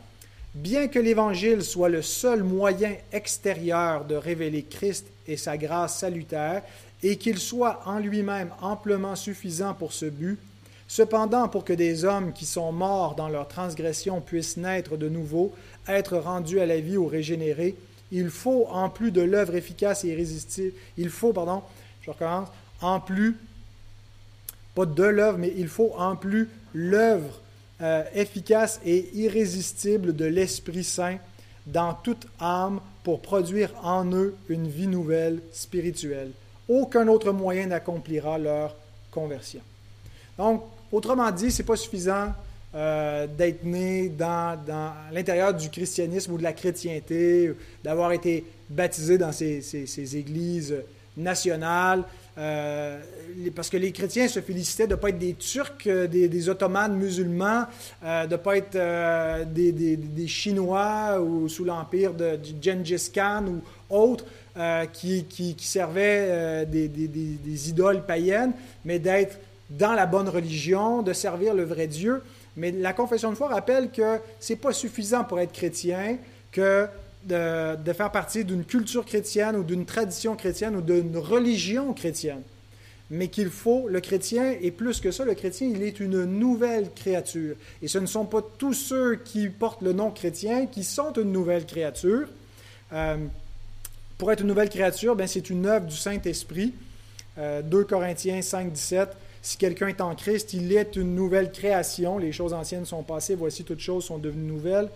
Bien 0.54 0.88
que 0.88 1.00
l'Évangile 1.00 1.64
soit 1.64 1.90
le 1.90 2.02
seul 2.02 2.44
moyen 2.44 2.94
extérieur 3.12 4.06
de 4.06 4.16
révéler 4.16 4.64
Christ 4.64 5.06
et 5.28 5.38
sa 5.38 5.58
grâce 5.58 6.00
salutaire, 6.00 6.62
et 7.04 7.18
qu'il 7.18 7.40
soit 7.40 7.82
en 7.86 8.00
lui-même 8.00 8.50
amplement 8.62 9.16
suffisant 9.16 9.74
pour 9.74 9.92
ce 9.92 10.06
but, 10.06 10.40
cependant 10.88 11.50
pour 11.50 11.66
que 11.66 11.74
des 11.74 12.06
hommes 12.06 12.32
qui 12.32 12.46
sont 12.46 12.72
morts 12.72 13.16
dans 13.16 13.28
leur 13.28 13.48
transgression 13.48 14.22
puissent 14.22 14.58
naître 14.58 14.98
de 14.98 15.10
nouveau, 15.10 15.54
être 15.88 16.18
rendus 16.18 16.60
à 16.60 16.66
la 16.66 16.80
vie 16.80 16.98
ou 16.98 17.08
régénérés, 17.08 17.76
il 18.12 18.30
faut, 18.30 18.68
en 18.70 18.90
plus 18.90 19.12
de 19.12 19.22
l'œuvre 19.22 19.56
efficace 19.56 20.04
et 20.04 20.10
irrésistible, 20.10 20.74
il 20.98 21.10
faut, 21.10 21.34
pardon, 21.34 21.64
je 22.02 22.12
recommence, 22.12 22.50
en 22.82 23.00
plus, 23.00 23.38
pas 24.74 24.86
de 24.86 25.04
l'œuvre, 25.04 25.38
mais 25.38 25.54
il 25.58 25.68
faut 25.68 25.94
en 25.98 26.16
plus 26.16 26.50
l'œuvre 26.74 27.42
euh, 27.82 28.04
efficace 28.14 28.80
et 28.86 29.10
irrésistible 29.18 30.16
de 30.16 30.26
l'Esprit 30.26 30.84
Saint 30.84 31.18
dans 31.66 31.94
toute 31.94 32.28
âme 32.40 32.80
pour 33.04 33.22
produire 33.22 33.72
en 33.84 34.06
eux 34.14 34.36
une 34.50 34.68
vie 34.68 34.88
nouvelle 34.88 35.42
spirituelle. 35.52 36.32
Aucun 36.68 37.08
autre 37.08 37.32
moyen 37.32 37.68
n'accomplira 37.68 38.38
leur 38.38 38.76
conversion. 39.12 39.62
Donc, 40.38 40.64
autrement 40.92 41.32
dit, 41.32 41.52
ce 41.52 41.62
n'est 41.62 41.66
pas 41.66 41.76
suffisant 41.76 42.34
euh, 42.76 43.26
d'être 43.26 43.64
né 43.64 44.10
dans, 44.10 44.60
l'intérieur 45.14 45.54
du 45.54 45.70
christianisme 45.70 46.34
ou 46.34 46.38
de 46.38 46.44
la 46.44 46.52
chrétienté, 46.52 47.54
d'avoir 47.86 48.12
été 48.12 48.44
baptisé 48.70 49.18
dans 49.18 49.32
ces, 49.32 50.18
églises 50.18 50.76
nationales, 51.16 52.04
euh, 52.38 53.00
parce 53.56 53.70
que 53.70 53.78
les 53.78 53.94
chrétiens 53.94 54.28
se 54.28 54.42
félicitaient 54.42 54.88
de 54.88 54.96
ne 54.96 55.00
pas 55.00 55.08
être 55.08 55.18
des 55.18 55.36
Turcs, 55.36 55.88
euh, 55.88 56.06
des, 56.08 56.28
des 56.28 56.50
Ottomanes 56.50 56.98
musulmans, 56.98 57.64
de 58.04 58.32
ne 58.32 58.36
pas 58.36 58.58
être 58.58 59.46
des, 59.54 60.28
Chinois 60.28 61.22
ou 61.22 61.48
sous 61.48 61.64
l'empire 61.64 62.14
de, 62.14 62.38
Gengis 62.62 63.10
Khan 63.14 63.46
ou 63.48 63.62
autres 63.90 64.26
qui, 64.92 65.56
servaient 65.60 66.66
des 66.66 67.70
idoles 67.70 68.06
païennes, 68.06 68.52
mais 68.84 69.00
d'être 69.00 69.40
dans 69.70 69.94
la 69.94 70.06
bonne 70.06 70.28
religion, 70.28 71.02
de 71.02 71.14
servir 71.14 71.54
le 71.54 71.64
vrai 71.64 71.88
Dieu. 71.88 72.22
Mais 72.58 72.72
la 72.72 72.94
confession 72.94 73.32
de 73.32 73.36
foi 73.36 73.48
rappelle 73.48 73.92
que 73.92 74.20
ce 74.40 74.54
n'est 74.54 74.60
pas 74.60 74.74
suffisant 74.74 75.24
pour 75.24 75.40
être 75.40 75.52
chrétien 75.52 76.18
que 76.52 76.88
de, 77.26 77.94
faire 77.94 78.12
partie 78.12 78.46
d'une 78.46 78.64
culture 78.64 79.06
chrétienne 79.06 79.56
ou 79.56 79.64
d'une 79.64 79.86
tradition 79.86 80.36
chrétienne 80.36 80.76
ou 80.76 80.82
d'une 80.82 81.18
religion 81.18 81.94
chrétienne. 81.94 82.42
Mais 83.12 83.28
qu'il 83.28 83.50
faut, 83.50 83.88
le 83.88 84.00
chrétien, 84.00 84.56
et 84.62 84.72
plus 84.72 85.00
que 85.00 85.12
ça, 85.12 85.26
le 85.26 85.36
chrétien, 85.36 85.68
il 85.68 85.84
est 85.84 86.00
une 86.00 86.26
nouvelle 86.26 86.90
créature. 86.96 87.56
Et 87.82 87.88
ce 87.88 88.00
ne 88.00 88.08
sont 88.08 88.26
pas 88.26 88.42
tous 88.58 88.74
ceux 88.74 89.18
qui 89.18 89.50
portent 89.50 89.84
le 89.84 89.94
nom 89.94 90.10
chrétien 90.10 90.66
qui 90.66 90.84
sont 90.84 91.14
une 91.14 91.32
nouvelle 91.32 91.66
créature. 91.66 92.28
Euh, 92.94 93.18
pour 94.18 94.32
être 94.32 94.42
une 94.42 94.48
nouvelle 94.48 94.70
créature, 94.70 95.16
ben, 95.16 95.28
c'est 95.28 95.50
une 95.50 95.66
œuvre 95.66 95.86
du 95.86 95.96
Saint-Esprit. 95.96 96.74
2 97.38 97.42
euh, 97.42 97.84
Corinthiens 97.84 98.42
5, 98.42 98.72
17. 98.72 99.10
Si 99.46 99.58
quelqu'un 99.58 99.90
est 99.90 100.02
en 100.02 100.16
Christ, 100.16 100.54
il 100.54 100.76
est 100.76 100.96
une 100.96 101.14
nouvelle 101.14 101.52
création. 101.52 102.18
Les 102.18 102.32
choses 102.32 102.52
anciennes 102.52 102.84
sont 102.84 103.04
passées, 103.04 103.36
voici 103.36 103.64
toutes 103.64 103.80
choses 103.80 104.06
sont 104.06 104.18
devenues 104.18 104.52
nouvelles. 104.52 104.90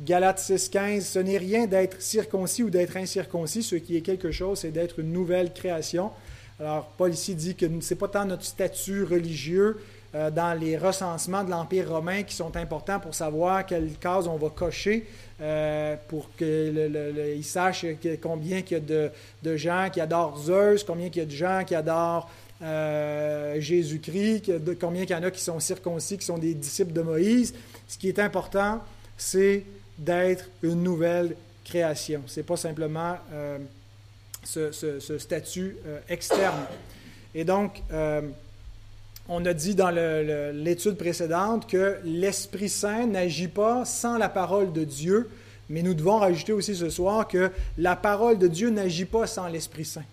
Galates 0.00 0.40
6.15, 0.40 1.02
ce 1.02 1.18
n'est 1.18 1.36
rien 1.36 1.66
d'être 1.66 2.00
circoncis 2.00 2.62
ou 2.62 2.70
d'être 2.70 2.96
incirconcis. 2.96 3.62
Ce 3.62 3.76
qui 3.76 3.98
est 3.98 4.00
quelque 4.00 4.30
chose, 4.30 4.60
c'est 4.60 4.70
d'être 4.70 4.98
une 5.00 5.12
nouvelle 5.12 5.52
création. 5.52 6.10
Alors, 6.58 6.86
Paul 6.96 7.12
ici 7.12 7.34
dit 7.34 7.54
que 7.54 7.66
ce 7.82 7.92
n'est 7.92 7.98
pas 7.98 8.08
tant 8.08 8.24
notre 8.24 8.46
statut 8.46 9.04
religieux 9.04 9.78
euh, 10.14 10.30
dans 10.30 10.58
les 10.58 10.78
recensements 10.78 11.44
de 11.44 11.50
l'Empire 11.50 11.90
romain 11.90 12.22
qui 12.22 12.34
sont 12.34 12.56
importants 12.56 12.98
pour 12.98 13.14
savoir 13.14 13.66
quelle 13.66 13.90
case 14.00 14.26
on 14.26 14.36
va 14.36 14.48
cocher 14.48 15.06
euh, 15.42 15.96
pour 16.08 16.34
qu'ils 16.34 17.44
sachent 17.44 17.84
combien 18.22 18.60
il 18.60 18.72
y 18.72 18.74
a 18.74 18.80
de, 18.80 19.10
de, 19.42 19.56
gens 19.56 19.90
qui 19.92 20.00
adorent 20.00 20.38
Zeus, 20.38 20.82
combien 20.82 21.08
il 21.08 21.16
y 21.16 21.20
a 21.20 21.26
de 21.26 21.30
gens 21.30 21.62
qui 21.66 21.74
adorent 21.74 22.30
euh, 22.62 23.60
Jésus-Christ, 23.60 24.52
combien 24.80 25.02
il 25.02 25.10
y 25.10 25.14
en 25.14 25.22
a 25.22 25.30
qui 25.30 25.40
sont 25.40 25.58
circoncis, 25.58 26.16
qui 26.16 26.24
sont 26.24 26.38
des 26.38 26.54
disciples 26.54 26.92
de 26.92 27.02
Moïse. 27.02 27.54
Ce 27.88 27.98
qui 27.98 28.08
est 28.08 28.18
important, 28.18 28.80
c'est 29.16 29.64
d'être 29.98 30.48
une 30.62 30.82
nouvelle 30.82 31.34
création. 31.64 32.22
Ce 32.26 32.40
n'est 32.40 32.44
pas 32.44 32.56
simplement 32.56 33.16
euh, 33.32 33.58
ce, 34.44 35.18
statut 35.18 35.76
euh, 35.86 35.98
externe. 36.08 36.64
Et 37.34 37.44
donc, 37.44 37.82
on 39.28 39.46
a 39.46 39.54
dit 39.54 39.74
dans 39.74 39.90
l'étude 39.90 40.96
précédente 40.96 41.66
que 41.68 41.96
l'Esprit 42.04 42.68
Saint 42.68 43.06
n'agit 43.06 43.48
pas 43.48 43.84
sans 43.84 44.18
la 44.18 44.28
parole 44.28 44.72
de 44.72 44.84
Dieu, 44.84 45.30
mais 45.70 45.82
nous 45.82 45.94
devons 45.94 46.18
rajouter 46.18 46.52
aussi 46.52 46.76
ce 46.76 46.90
soir 46.90 47.26
que 47.26 47.50
la 47.78 47.96
parole 47.96 48.38
de 48.38 48.48
Dieu 48.48 48.68
n'agit 48.68 49.06
pas 49.06 49.26
sans 49.26 49.48
l'Esprit 49.48 49.86
Saint. 49.86 50.04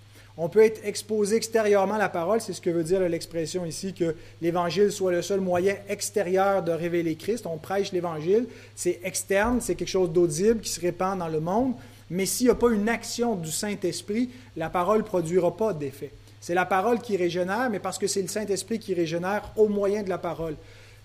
On 0.41 0.47
peut 0.47 0.63
être 0.63 0.80
exposé 0.86 1.36
extérieurement 1.36 1.95
à 1.95 1.97
la 1.97 2.08
parole, 2.08 2.39
c'est 2.39 2.54
ce 2.54 2.62
que 2.62 2.69
veut 2.69 2.86
dire 2.86 3.02
l'expression 3.02 3.65
ici, 3.65 3.93
que 3.93 4.15
l'Évangile 4.41 4.89
soit 4.89 5.12
le 5.12 5.21
seul 5.21 5.41
moyen 5.41 5.75
extérieur 5.89 6.63
de 6.63 6.71
révéler 6.71 7.15
Christ. 7.15 7.45
On 7.45 7.58
prêche 7.58 7.91
l'Évangile, 7.91 8.47
c'est 8.73 9.02
externe, 9.04 9.60
c'est 9.60 9.75
quelque 9.75 9.89
chose 9.89 10.10
d'audible 10.13 10.62
qui 10.62 10.69
se 10.69 10.80
répand 10.80 11.19
dans 11.19 11.28
le 11.28 11.41
monde, 11.41 11.73
mais 12.10 12.25
s'il 12.25 12.47
n'y 12.47 12.52
a 12.52 12.56
pas 12.56 12.71
une 12.71 12.88
action 12.88 13.36
du 13.36 13.52
Saint-Esprit, 13.52 14.30
la 14.56 14.69
parole 14.69 14.99
ne 14.99 15.04
produira 15.04 15.58
pas 15.58 15.73
d'effet. 15.73 16.12
C'est 16.39 16.54
la 16.54 16.65
parole 16.65 16.99
qui 16.99 17.17
régénère, 17.17 17.69
mais 17.69 17.80
parce 17.80 17.97
que 17.97 18.08
c'est 18.08 18.21
le 18.21 18.30
Saint-Esprit 18.30 18.80
qui 18.80 18.93
régénère 18.93 19.52
au 19.58 19.67
moyen 19.67 20.04
de 20.04 20.10
la 20.10 20.19
parole. 20.19 20.56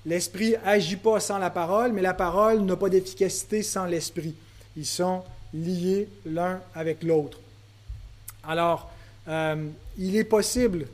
L'Esprit 0.06 0.54
agit 0.64 0.94
pas 0.94 1.18
sans 1.18 1.38
la 1.38 1.50
parole, 1.50 1.92
mais 1.92 2.02
la 2.02 2.14
parole 2.14 2.60
n'a 2.60 2.76
pas 2.76 2.88
d'efficacité 2.88 3.64
sans 3.64 3.86
l'Esprit. 3.86 4.36
Ils 4.76 4.86
sont 4.86 5.24
liés 5.52 6.06
l'un 6.24 6.60
avec 6.72 7.02
l'autre. 7.02 7.40
Alors, 8.46 8.93
euh, 9.28 9.68
il 9.98 10.16
est 10.16 10.24
possible 10.24 10.86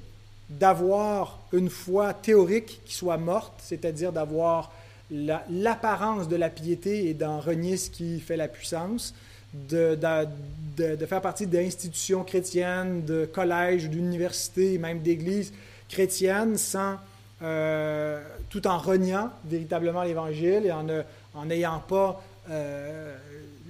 d'avoir 0.48 1.38
une 1.52 1.70
foi 1.70 2.12
théorique 2.12 2.80
qui 2.84 2.94
soit 2.94 3.16
morte, 3.16 3.54
c'est-à-dire 3.58 4.12
d'avoir 4.12 4.72
l'apparence 5.10 6.28
de 6.28 6.36
la 6.36 6.50
piété 6.50 7.08
et 7.08 7.14
d'en 7.14 7.40
renier 7.40 7.76
ce 7.76 7.90
qui 7.90 8.20
fait 8.20 8.36
la 8.36 8.48
puissance, 8.48 9.14
de, 9.54 9.98
faire 11.06 11.20
partie 11.20 11.46
d'institutions 11.46 12.22
chrétiennes, 12.22 13.04
de 13.04 13.26
collèges, 13.26 13.88
d'universités, 13.88 14.78
même 14.78 15.00
d'églises 15.00 15.52
chrétiennes, 15.88 16.56
euh, 17.42 18.22
tout 18.50 18.66
en 18.66 18.78
reniant 18.78 19.30
véritablement 19.44 20.04
l'Évangile 20.04 20.66
et 20.66 20.72
en 20.72 21.44
n'ayant 21.46 21.80
pas 21.80 22.22
euh, 22.50 23.16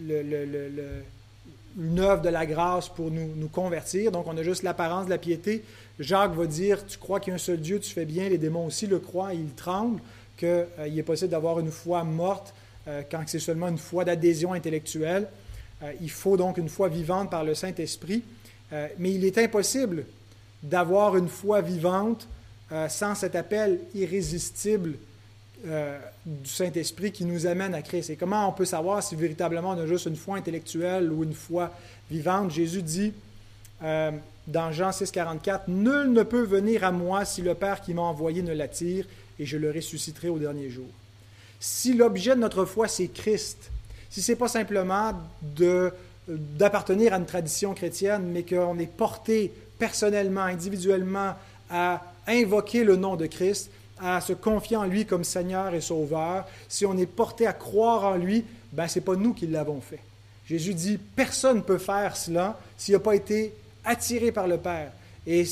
le 0.07 1.03
une 1.79 1.99
œuvre 2.01 2.23
de 2.23 2.29
la 2.29 2.47
grâce 2.47 2.89
pour 2.89 3.11
nous, 3.11 3.35
nous 3.37 3.49
convertir. 3.49 4.11
Donc, 4.13 4.27
on 4.27 4.37
a 4.37 4.43
juste 4.43 4.63
l'apparence 4.63 5.07
de 5.07 5.11
la 5.11 5.19
piété. 5.19 5.65
Jacques 5.99 6.35
va 6.35 6.47
dire, 6.47 6.85
tu 6.87 6.99
crois 6.99 7.21
qu'il 7.21 7.31
y 7.31 7.33
a 7.33 7.35
un 7.37 7.39
seul 7.39 7.61
Dieu, 7.61 7.79
tu 7.79 7.91
fais 7.91 8.05
bien, 8.05 8.29
les 8.29 8.39
démons 8.39 8.67
aussi 8.67 8.87
le 8.87 8.99
croient, 8.99 9.35
ils 9.35 9.55
tremblent, 9.55 10.01
qu'il 10.37 10.49
euh, 10.49 10.97
est 10.97 11.03
possible 11.03 11.31
d'avoir 11.31 11.61
une 11.61 11.71
foi 11.71 12.03
morte 12.03 12.55
euh, 12.89 13.03
quand 13.11 13.23
c'est 13.27 13.39
seulement 13.39 13.69
une 13.69 13.79
foi 13.79 14.05
d'adhésion 14.05 14.55
intellectuelle. 14.55 15.29
Euh, 15.83 15.93
il 16.01 16.11
faut 16.11 16.37
donc 16.37 16.57
une 16.57 16.69
foi 16.69 16.89
vivante 16.89 17.31
par 17.31 17.45
le 17.45 17.55
Saint-Esprit. 17.55 18.23
mais 18.99 19.13
il 19.13 19.25
est 19.25 19.37
impossible 19.37 20.05
d'avoir 20.63 21.17
une 21.17 21.29
foi 21.29 21.61
vivante 21.61 22.29
sans 22.89 23.17
cet 23.17 23.35
appel 23.35 23.81
irrésistible 23.95 24.95
du 25.65 26.49
Saint-Esprit 26.49 27.13
qui 27.13 27.25
nous 27.25 27.47
amène 27.47 27.75
à 27.75 27.83
Christ. 27.83 28.11
Et 28.11 28.17
comment 28.17 28.49
on 28.49 28.53
peut 28.53 28.65
savoir 28.65 29.03
si 29.03 29.15
véritablement 29.17 29.71
on 29.71 29.79
a 29.79 29.87
juste 29.87 30.07
une 30.07 30.17
foi 30.17 30.37
intellectuelle 30.37 31.13
ou 31.13 31.25
une 31.25 31.35
foi 31.35 31.71
vivante? 32.11 32.51
Jésus 32.51 32.83
dit 32.83 33.13
dans 33.81 34.73
Jean 34.73 34.93
6, 34.93 35.11
44, 35.11 35.69
Nul 35.69 36.13
ne 36.13 36.23
peut 36.23 36.43
venir 36.43 36.85
à 36.85 36.93
moi 36.93 37.25
si 37.25 37.43
le 37.43 37.55
Père 37.55 37.81
qui 37.81 37.95
m'a 37.95 38.03
envoyé 38.03 38.43
ne 38.43 38.53
l'attire, 38.53 39.07
et 39.39 39.47
je 39.47 39.57
le 39.57 39.71
ressusciterai 39.71 40.29
au 40.29 40.39
dernier 40.39 40.71
jour. 40.71 40.89
Si 41.61 41.95
l'objet 41.95 42.35
de 42.35 42.41
notre 42.41 42.65
foi, 42.65 42.89
c'est 42.89 43.09
Christ, 43.09 43.71
si 44.11 44.23
ce 44.23 44.33
n'est 44.33 44.37
pas 44.37 44.49
simplement 44.49 45.13
d'appartenir 46.27 47.15
à 47.15 47.17
une 47.17 47.27
tradition 47.27 47.75
chrétienne, 47.75 48.31
mais 48.33 48.43
qu'on 48.43 48.79
est 48.79 48.91
porté 48.91 49.53
personnellement, 49.79 50.43
individuellement, 50.43 51.35
à 51.71 52.03
invoquer 52.27 52.83
le 52.85 52.97
nom 52.97 53.17
de 53.17 53.27
Christ, 53.27 53.71
à 54.03 54.21
se 54.21 54.33
confier 54.33 54.77
en 54.77 54.85
lui 54.85 55.07
comme 55.07 55.25
Seigneur 55.25 55.75
et 55.75 55.81
Sauveur, 55.81 56.47
si 56.69 56.87
on 56.87 56.97
est 56.97 57.07
porté 57.07 57.47
à 57.47 57.53
croire 57.53 58.05
en 58.05 58.17
lui, 58.17 58.45
ben 58.73 58.89
ce 58.89 58.99
n'est 58.99 59.05
pas 59.05 59.17
nous 59.17 59.35
qui 59.35 59.47
l'avons 59.47 59.81
fait. 59.81 60.01
Jésus 60.47 60.75
dit, 60.75 60.99
personne 60.99 61.59
ne 61.59 61.63
peut 61.63 61.79
faire 61.79 62.17
cela 62.17 62.59
s'il 62.77 62.95
n'a 62.95 63.01
pas 63.01 63.15
été 63.15 63.55
attiré 63.85 64.33
par 64.33 64.49
le 64.49 64.57
Père. 64.57 64.93
Et 65.27 65.45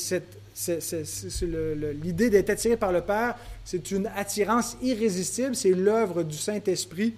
l'idée 2.03 2.29
d'être 2.29 2.49
attiré 2.49 2.75
par 2.75 2.91
le 2.91 3.01
Père, 3.01 3.35
c'est 3.63 3.91
une 3.91 4.07
attirance 4.07 4.75
irrésistible, 4.81 5.55
c'est 5.55 5.69
l'œuvre 5.69 6.23
du 6.23 6.37
Saint-Esprit 6.37 7.13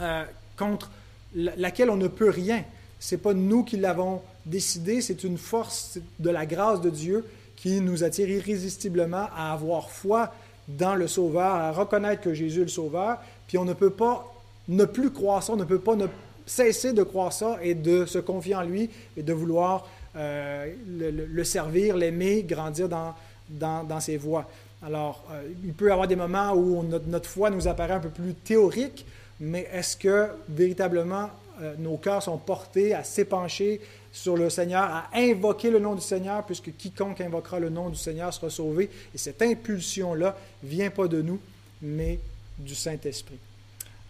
euh, 0.00 0.24
contre 0.56 0.90
laquelle 1.34 1.90
on 1.90 1.96
ne 1.96 2.08
peut 2.08 2.30
rien. 2.30 2.62
Ce 3.00 3.14
n'est 3.14 3.20
pas 3.20 3.34
nous 3.34 3.64
qui 3.64 3.78
l'avons 3.78 4.22
décidé, 4.46 5.00
c'est 5.00 5.24
une 5.24 5.38
force 5.38 5.98
de 6.18 6.30
la 6.30 6.46
grâce 6.46 6.80
de 6.80 6.90
Dieu 6.90 7.24
qui 7.56 7.80
nous 7.80 8.04
attire 8.04 8.28
irrésistiblement 8.28 9.28
à 9.34 9.52
avoir 9.52 9.90
foi 9.90 10.32
dans 10.68 10.94
le 10.94 11.06
Sauveur, 11.08 11.54
à 11.54 11.72
reconnaître 11.72 12.22
que 12.22 12.34
Jésus 12.34 12.60
est 12.60 12.64
le 12.64 12.68
Sauveur, 12.68 13.18
puis 13.46 13.58
on 13.58 13.64
ne 13.64 13.74
peut 13.74 13.90
pas 13.90 14.32
ne 14.68 14.84
plus 14.84 15.10
croire 15.10 15.42
ça, 15.42 15.52
on 15.52 15.56
ne 15.56 15.64
peut 15.64 15.78
pas 15.78 15.96
ne 15.96 16.06
cesser 16.46 16.92
de 16.92 17.02
croire 17.02 17.32
ça 17.32 17.58
et 17.62 17.74
de 17.74 18.06
se 18.06 18.18
confier 18.18 18.54
en 18.54 18.62
lui 18.62 18.90
et 19.16 19.22
de 19.22 19.32
vouloir 19.32 19.88
euh, 20.16 20.72
le, 20.86 21.44
servir, 21.44 21.96
l'aimer, 21.96 22.42
grandir 22.42 22.88
dans, 22.88 23.14
dans, 23.48 24.00
ses 24.00 24.16
voies. 24.16 24.46
Alors, 24.84 25.24
euh, 25.30 25.42
il 25.64 25.72
peut 25.72 25.88
y 25.88 25.90
avoir 25.90 26.08
des 26.08 26.16
moments 26.16 26.52
où 26.52 26.82
notre, 26.82 27.28
foi 27.28 27.50
nous 27.50 27.68
apparaît 27.68 27.94
un 27.94 28.00
peu 28.00 28.10
plus 28.10 28.34
théorique, 28.34 29.06
mais 29.40 29.68
est-ce 29.72 29.96
que 29.96 30.28
véritablement 30.48 31.30
euh, 31.60 31.74
nos 31.78 31.96
cœurs 31.96 32.22
sont 32.22 32.38
portés 32.38 32.94
à 32.94 33.04
s'épancher 33.04 33.80
sur 34.12 34.36
le 34.36 34.50
Seigneur, 34.50 34.82
à 34.82 35.08
invoquer 35.14 35.70
le 35.70 35.78
nom 35.78 35.94
du 35.94 36.02
Seigneur, 36.02 36.44
puisque 36.44 36.76
quiconque 36.76 37.20
invoquera 37.20 37.58
le 37.58 37.70
nom 37.70 37.88
du 37.88 37.96
Seigneur 37.96 38.32
sera 38.32 38.50
sauvé. 38.50 38.90
Et 39.14 39.18
cette 39.18 39.40
impulsion-là 39.40 40.36
vient 40.62 40.90
pas 40.90 41.08
de 41.08 41.22
nous, 41.22 41.40
mais 41.80 42.18
du 42.58 42.74
Saint-Esprit. 42.74 43.38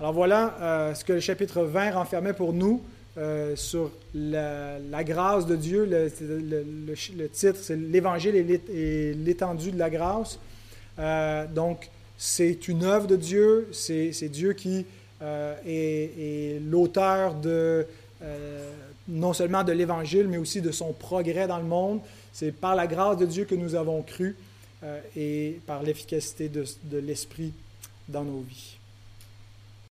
Alors 0.01 0.13
voilà 0.13 0.93
ce 0.97 1.05
que 1.05 1.13
le 1.13 1.21
chapitre 1.21 1.63
20 1.63 1.93
renfermait 1.93 2.33
pour 2.33 2.53
nous. 2.53 2.83
Euh, 3.19 3.57
sur 3.57 3.91
la, 4.15 5.05
grâce 5.05 5.45
de 5.45 5.55
Dieu. 5.55 5.85
Le, 5.85 6.09
titre, 7.29 7.59
c'est 7.61 7.77
L'Évangile 7.77 8.35
et 8.37 9.13
l'étendue 9.13 9.71
de 9.71 9.79
la 9.79 9.91
grâce. 9.91 10.39
Euh, 10.99 11.47
donc, 11.47 11.91
c'est 12.17 12.69
une 12.69 12.85
œuvre 12.85 13.07
de 13.07 13.17
Dieu. 13.17 13.69
C'est 13.73 14.31
Dieu 14.31 14.55
qui 14.55 14.87
euh, 15.21 15.55
est, 15.67 16.59
l'auteur 16.71 17.35
de 17.35 17.87
non 19.09 19.33
seulement 19.33 19.65
de 19.65 19.73
l'Évangile, 19.73 20.29
mais 20.29 20.39
aussi 20.39 20.61
de 20.61 20.71
son 20.71 20.93
progrès 20.93 21.47
dans 21.47 21.59
le 21.59 21.65
monde. 21.65 22.01
C'est 22.33 22.53
par 22.53 22.75
la 22.75 22.87
grâce 22.87 23.19
de 23.19 23.27
Dieu 23.27 23.45
que 23.45 23.55
nous 23.55 23.75
avons 23.75 24.03
cru 24.03 24.37
et 25.17 25.61
par 25.67 25.83
l'efficacité 25.83 26.49
de 26.49 26.99
l'Esprit 26.99 27.53
dans 28.09 28.25
nos 28.25 28.41
vies. 28.41 28.77